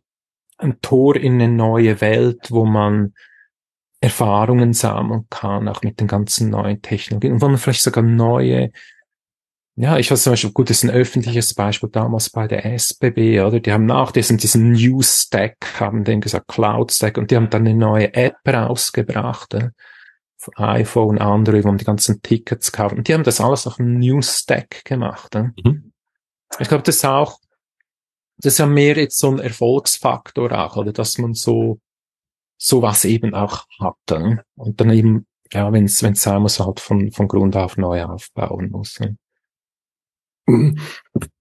[0.58, 3.14] ein Tor in eine neue Welt, wo man
[4.02, 8.72] Erfahrungen sammeln kann, auch mit den ganzen neuen Technologien und wo man vielleicht sogar neue
[9.82, 13.40] ja, ich weiß zum Beispiel, gut, das ist ein öffentliches Beispiel damals bei der SBB,
[13.40, 13.62] oder?
[13.62, 17.50] Die haben nach diesem, diesen New Stack, haben den gesagt, Cloud Stack, und die haben
[17.50, 19.70] dann eine neue App rausgebracht, äh,
[20.56, 22.98] iPhone, Android, wo man die ganzen Tickets kauft.
[22.98, 25.34] Und die haben das alles auf einem New Stack gemacht.
[25.36, 25.52] Äh.
[25.64, 25.94] Mhm.
[26.60, 27.40] Ich glaube, das ist auch,
[28.36, 30.92] das ist ja mehr jetzt so ein Erfolgsfaktor auch, oder?
[30.92, 31.80] Dass man so,
[32.58, 33.96] sowas eben auch hat.
[34.12, 34.36] Äh.
[34.58, 38.72] Und dann eben, ja, wenn es sein muss, halt von, von Grund auf neu aufbauen
[38.72, 39.00] muss.
[39.00, 39.14] Äh.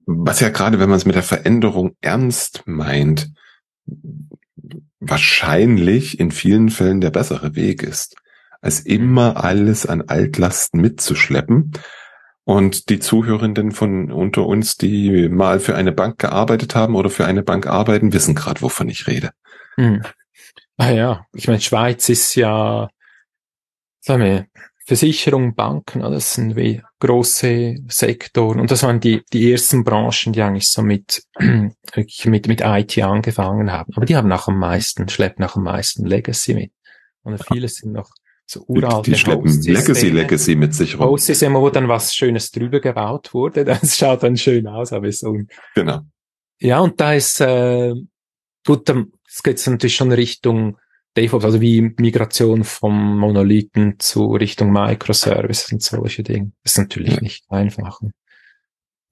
[0.07, 3.31] Was ja gerade, wenn man es mit der Veränderung ernst meint,
[5.01, 8.17] wahrscheinlich in vielen Fällen der bessere Weg ist,
[8.61, 11.73] als immer alles an Altlasten mitzuschleppen.
[12.45, 17.27] Und die Zuhörenden von unter uns, die mal für eine Bank gearbeitet haben oder für
[17.27, 19.33] eine Bank arbeiten, wissen gerade, wovon ich rede.
[19.77, 20.03] Hm.
[20.79, 22.89] Ah ja, ich meine, Schweiz ist ja,
[24.01, 24.47] sagen wir,
[24.89, 28.59] Versicherung, Banken, das sind wie große Sektoren.
[28.59, 31.24] Und das waren die, die ersten Branchen, die eigentlich so mit,
[32.24, 33.93] mit, mit IT angefangen haben.
[33.95, 36.72] Aber die haben auch am meisten, schleppen auch am meisten Legacy mit.
[37.22, 38.09] Und viele sind noch
[38.47, 41.05] so uralte Die, die schleppen Legacy, Legacy mit sich rum.
[41.05, 43.64] Host-Systeme, wo dann was Schönes drüber gebaut wurde.
[43.66, 45.36] Das schaut dann schön aus, aber ist so.
[45.74, 46.01] Genau.
[46.61, 47.93] Ja, und da ist, äh,
[48.64, 50.78] gut, dann, es geht natürlich schon Richtung
[51.19, 56.53] DevOps, also wie Migration vom Monolithen zu Richtung Microservices und solche Dinge.
[56.62, 57.21] Das ist natürlich ja.
[57.21, 58.01] nicht einfach.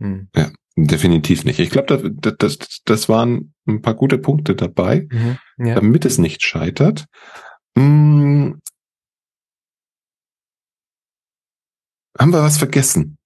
[0.00, 0.28] Hm.
[0.36, 1.58] Ja, definitiv nicht.
[1.58, 5.38] Ich glaube, das, das, das waren ein paar gute Punkte dabei, mhm.
[5.58, 5.74] ja.
[5.74, 7.06] damit es nicht scheitert.
[7.76, 8.60] Hm.
[12.18, 13.18] Haben wir was vergessen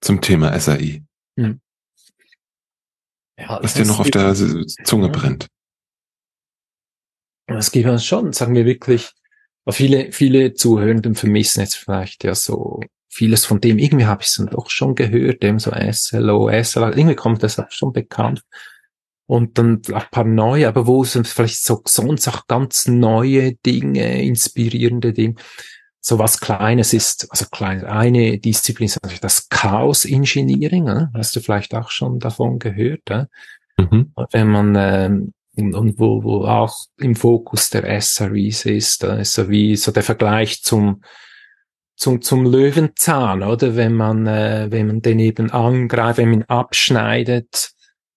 [0.00, 1.04] zum Thema SAI?
[1.38, 1.60] Hm.
[3.38, 4.34] Ja, was dir noch auf der
[4.84, 5.48] Zunge brennt?
[7.46, 9.12] Das gibt es schon, sagen wir wirklich,
[9.70, 13.78] viele, viele Zuhörenden vermissen jetzt vielleicht ja so vieles von dem.
[13.78, 17.58] Irgendwie habe ich es dann doch schon gehört, dem so SLO, SLO, irgendwie kommt das
[17.58, 18.42] auch schon bekannt.
[19.26, 24.22] Und dann ein paar neue, aber wo sind vielleicht so sonst auch ganz neue Dinge,
[24.22, 25.36] inspirierende Dinge.
[26.00, 31.06] So was Kleines ist, also klein, eine Disziplin ist natürlich das Chaos Engineering, äh?
[31.14, 33.24] hast du vielleicht auch schon davon gehört, äh?
[33.78, 34.12] mhm.
[34.30, 39.76] wenn man ähm, und, und wo, wo auch im Fokus der SREs ist, also wie
[39.76, 41.02] so der Vergleich zum
[41.96, 43.76] zum, zum Löwenzahn, oder?
[43.76, 47.70] Wenn man, äh, wenn man den eben angreift, wenn man ihn abschneidet,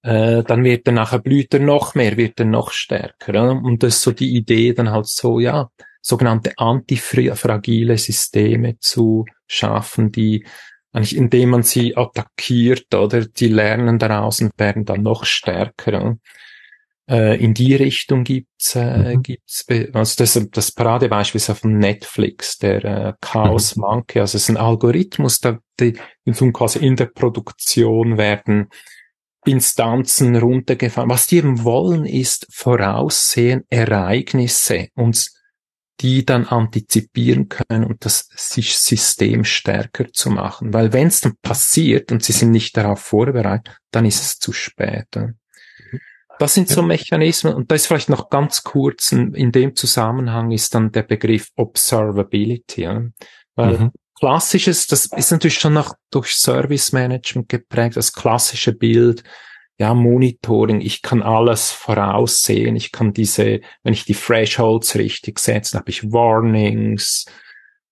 [0.03, 3.29] äh, dann wird er nachher blüht er noch mehr, wird er noch stärker.
[3.29, 3.51] Oder?
[3.51, 5.69] Und das ist so die Idee, dann halt so, ja,
[6.01, 10.45] sogenannte antifragile Systeme zu schaffen, die
[10.93, 13.25] eigentlich, indem man sie attackiert, oder?
[13.25, 15.99] Die lernen daraus und werden dann noch stärker.
[15.99, 16.17] Oder?
[17.10, 19.22] Äh, in die Richtung gibt's, äh, mhm.
[19.24, 23.82] gibt's, also das, das Paradebeispiel ist von Netflix, der äh, Chaos mhm.
[23.82, 25.97] Monkey, also es ist ein Algorithmus, der, die,
[26.51, 28.70] quasi in der Produktion werden
[29.45, 31.10] Instanzen runtergefahren.
[31.10, 35.30] Was die eben wollen, ist voraussehen Ereignisse und
[36.01, 40.74] die dann antizipieren können und das System stärker zu machen.
[40.74, 44.51] Weil wenn es dann passiert und sie sind nicht darauf vorbereitet, dann ist es zu
[44.51, 45.08] spät.
[46.39, 50.75] Das sind so Mechanismen und da ist vielleicht noch ganz kurz in dem Zusammenhang ist
[50.75, 52.83] dann der Begriff Observability.
[52.83, 53.01] Ja?
[53.55, 53.91] Weil mhm.
[54.19, 59.23] klassisches, das ist natürlich schon noch durch Service Management geprägt, das klassische Bild,
[59.79, 65.77] ja, Monitoring, ich kann alles voraussehen, ich kann diese, wenn ich die Thresholds richtig setze,
[65.77, 67.25] habe ich Warnings,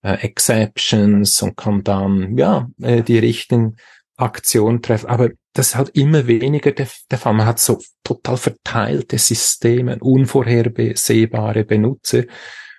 [0.01, 3.77] äh, Exceptions und kann dann, ja, äh, die richtigen
[4.17, 5.07] Aktionen treffen.
[5.07, 7.33] Aber das halt immer weniger der, der Fall.
[7.33, 12.23] Man hat so total verteilte Systeme, unvorhersehbare Benutzer.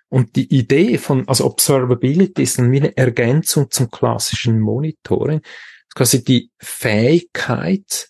[0.09, 5.41] Und die Idee von, also Observability ist dann wie eine Ergänzung zum klassischen Monitoring.
[5.95, 8.09] Quasi die Fähigkeit,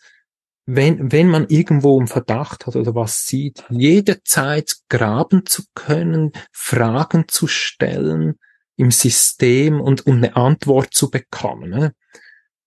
[0.66, 7.28] wenn, wenn man irgendwo einen Verdacht hat oder was sieht, jederzeit graben zu können, Fragen
[7.28, 8.34] zu stellen
[8.76, 11.92] im System und um eine Antwort zu bekommen, ne?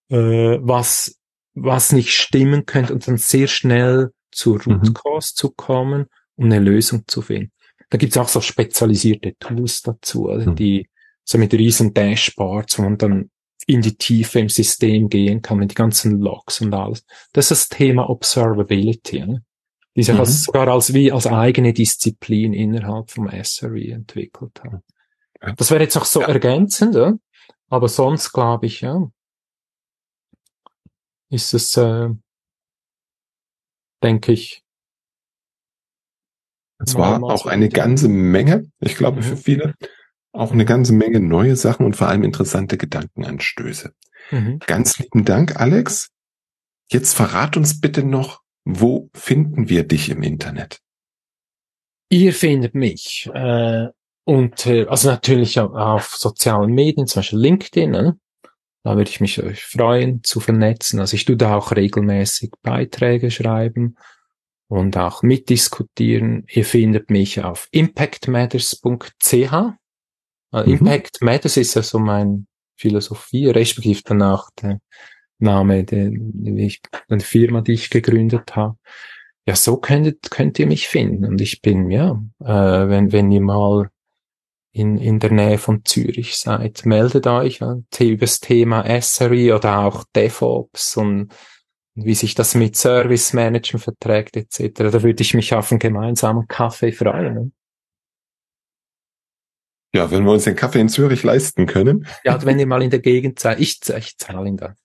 [0.10, 1.20] Äh, was,
[1.53, 4.93] was nicht stimmen könnte und dann sehr schnell zur Root mhm.
[4.93, 6.05] Cause zu kommen,
[6.36, 7.51] um eine Lösung zu finden.
[7.89, 10.55] Da gibt's auch so spezialisierte Tools dazu, also mhm.
[10.55, 10.89] die
[11.24, 13.30] so mit riesen Dashboards, wo man dann
[13.68, 17.05] in die Tiefe im System gehen kann, mit die ganzen Logs und alles.
[17.34, 19.43] Das ist das Thema Observability, ne?
[19.95, 20.22] die sich mhm.
[20.22, 25.57] als, sogar als wie als eigene Disziplin innerhalb vom SRE entwickelt hat.
[25.57, 26.28] Das wäre jetzt auch so ja.
[26.28, 27.14] ergänzend, ja?
[27.70, 29.07] aber sonst glaube ich, ja,
[31.30, 32.09] ist es, äh,
[34.03, 34.63] denke ich.
[36.80, 39.23] Es war auch eine ganze Menge, ich glaube mhm.
[39.23, 39.75] für viele,
[40.32, 43.93] auch eine ganze Menge neue Sachen und vor allem interessante Gedankenanstöße.
[44.32, 44.59] Mhm.
[44.65, 46.11] Ganz lieben Dank, Alex.
[46.89, 50.82] Jetzt verrat uns bitte noch, wo finden wir dich im Internet?
[52.09, 53.88] Ihr findet mich äh,
[54.23, 57.91] unter, also natürlich auf sozialen Medien, zum Beispiel LinkedIn.
[57.91, 58.19] Ne?
[58.89, 60.99] Da würde ich mich freuen zu vernetzen.
[60.99, 63.97] Also ich tue da auch regelmäßig Beiträge schreiben
[64.67, 66.47] und auch mitdiskutieren.
[66.49, 69.53] Ihr findet mich auf impactmatters.ch.
[69.53, 70.77] Also mhm.
[70.79, 74.79] Impact Matters ist ja so mein Philosophie, respektive danach der
[75.37, 78.75] Name der, der Firma, die ich gegründet habe.
[79.45, 81.25] Ja, so könnt, könnt ihr mich finden.
[81.25, 83.91] Und ich bin, ja, äh, wenn, wenn ihr mal
[84.72, 89.80] in, in der Nähe von Zürich seid, meldet euch ja, über das Thema SRE oder
[89.80, 91.34] auch DevOps und
[91.95, 94.72] wie sich das mit Service Management verträgt etc.
[94.76, 97.34] Da würde ich mich auf einen gemeinsamen Kaffee freuen.
[97.34, 97.51] Ne?
[99.93, 102.07] Ja, wenn wir uns den Kaffee in Zürich leisten können.
[102.24, 104.76] Ja, wenn ihr mal in der Gegend seid, ich, ich zahle ihn da.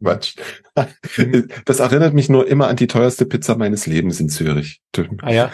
[0.00, 0.36] Quatsch.
[1.64, 4.80] Das erinnert mich nur immer an die teuerste Pizza meines Lebens in Zürich.
[5.22, 5.52] Ah ja.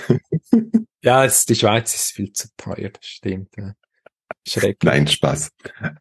[1.03, 3.51] Ja, es, die Schweiz ist viel zu teuer, das stimmt.
[3.57, 3.74] Ja.
[4.44, 4.76] Schrecklich.
[4.82, 5.53] Nein, Spaß.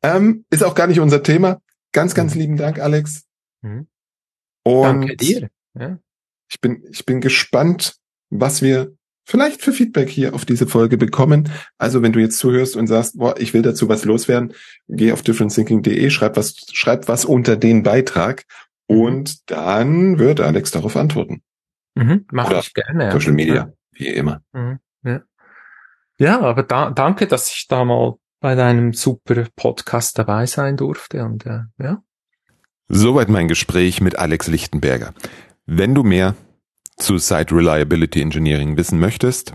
[0.02, 1.62] Ähm, ist auch gar nicht unser Thema.
[1.92, 2.42] Ganz, ganz mhm.
[2.42, 3.26] lieben Dank, Alex.
[3.62, 3.88] Mhm.
[4.64, 5.50] Und Danke dir.
[5.76, 6.00] Ja.
[6.50, 7.98] Ich bin, ich bin gespannt,
[8.32, 8.96] was wir
[9.26, 11.52] vielleicht für Feedback hier auf diese Folge bekommen.
[11.78, 14.54] Also wenn du jetzt zuhörst und sagst, boah, ich will dazu was loswerden,
[14.88, 18.44] geh auf differentthinking.de, schreib was, schreib was unter den Beitrag
[18.88, 21.42] und dann wird Alex darauf antworten.
[21.96, 23.12] Mhm, mach Oder ich gerne.
[23.12, 23.74] Social Media, ja.
[23.92, 24.42] wie immer.
[24.54, 24.80] Mhm.
[25.04, 25.22] Ja,
[26.18, 31.24] ja aber da, danke, dass ich da mal bei deinem super Podcast dabei sein durfte
[31.24, 32.04] und äh, ja.
[32.88, 35.16] Soweit mein Gespräch mit Alex Lichtenberger.
[35.66, 36.36] Wenn du mehr
[36.98, 39.54] zu Site Reliability Engineering wissen möchtest,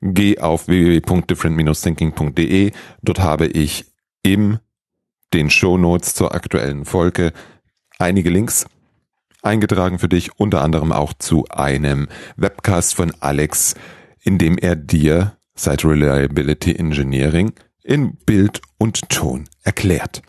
[0.00, 2.72] geh auf www.different-thinking.de.
[3.02, 3.86] Dort habe ich
[4.22, 4.58] im
[5.32, 7.32] den Show Notes zur aktuellen Folge
[7.98, 8.66] einige Links
[9.42, 13.74] eingetragen für dich, unter anderem auch zu einem Webcast von Alex,
[14.22, 17.52] in dem er dir Site Reliability Engineering
[17.82, 20.22] in Bild und Ton erklärt.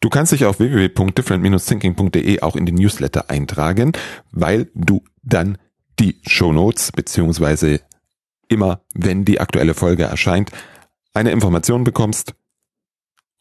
[0.00, 3.92] Du kannst dich auf www.different-thinking.de auch in den Newsletter eintragen,
[4.32, 5.58] weil du dann
[5.98, 7.80] die Show Notes beziehungsweise
[8.48, 10.50] immer, wenn die aktuelle Folge erscheint,
[11.14, 12.34] eine Information bekommst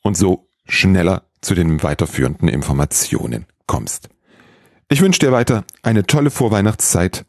[0.01, 4.09] und so schneller zu den weiterführenden Informationen kommst.
[4.89, 7.25] Ich wünsche dir weiter eine tolle Vorweihnachtszeit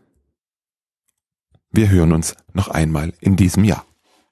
[1.73, 3.85] wir hören uns noch einmal in diesem Jahr.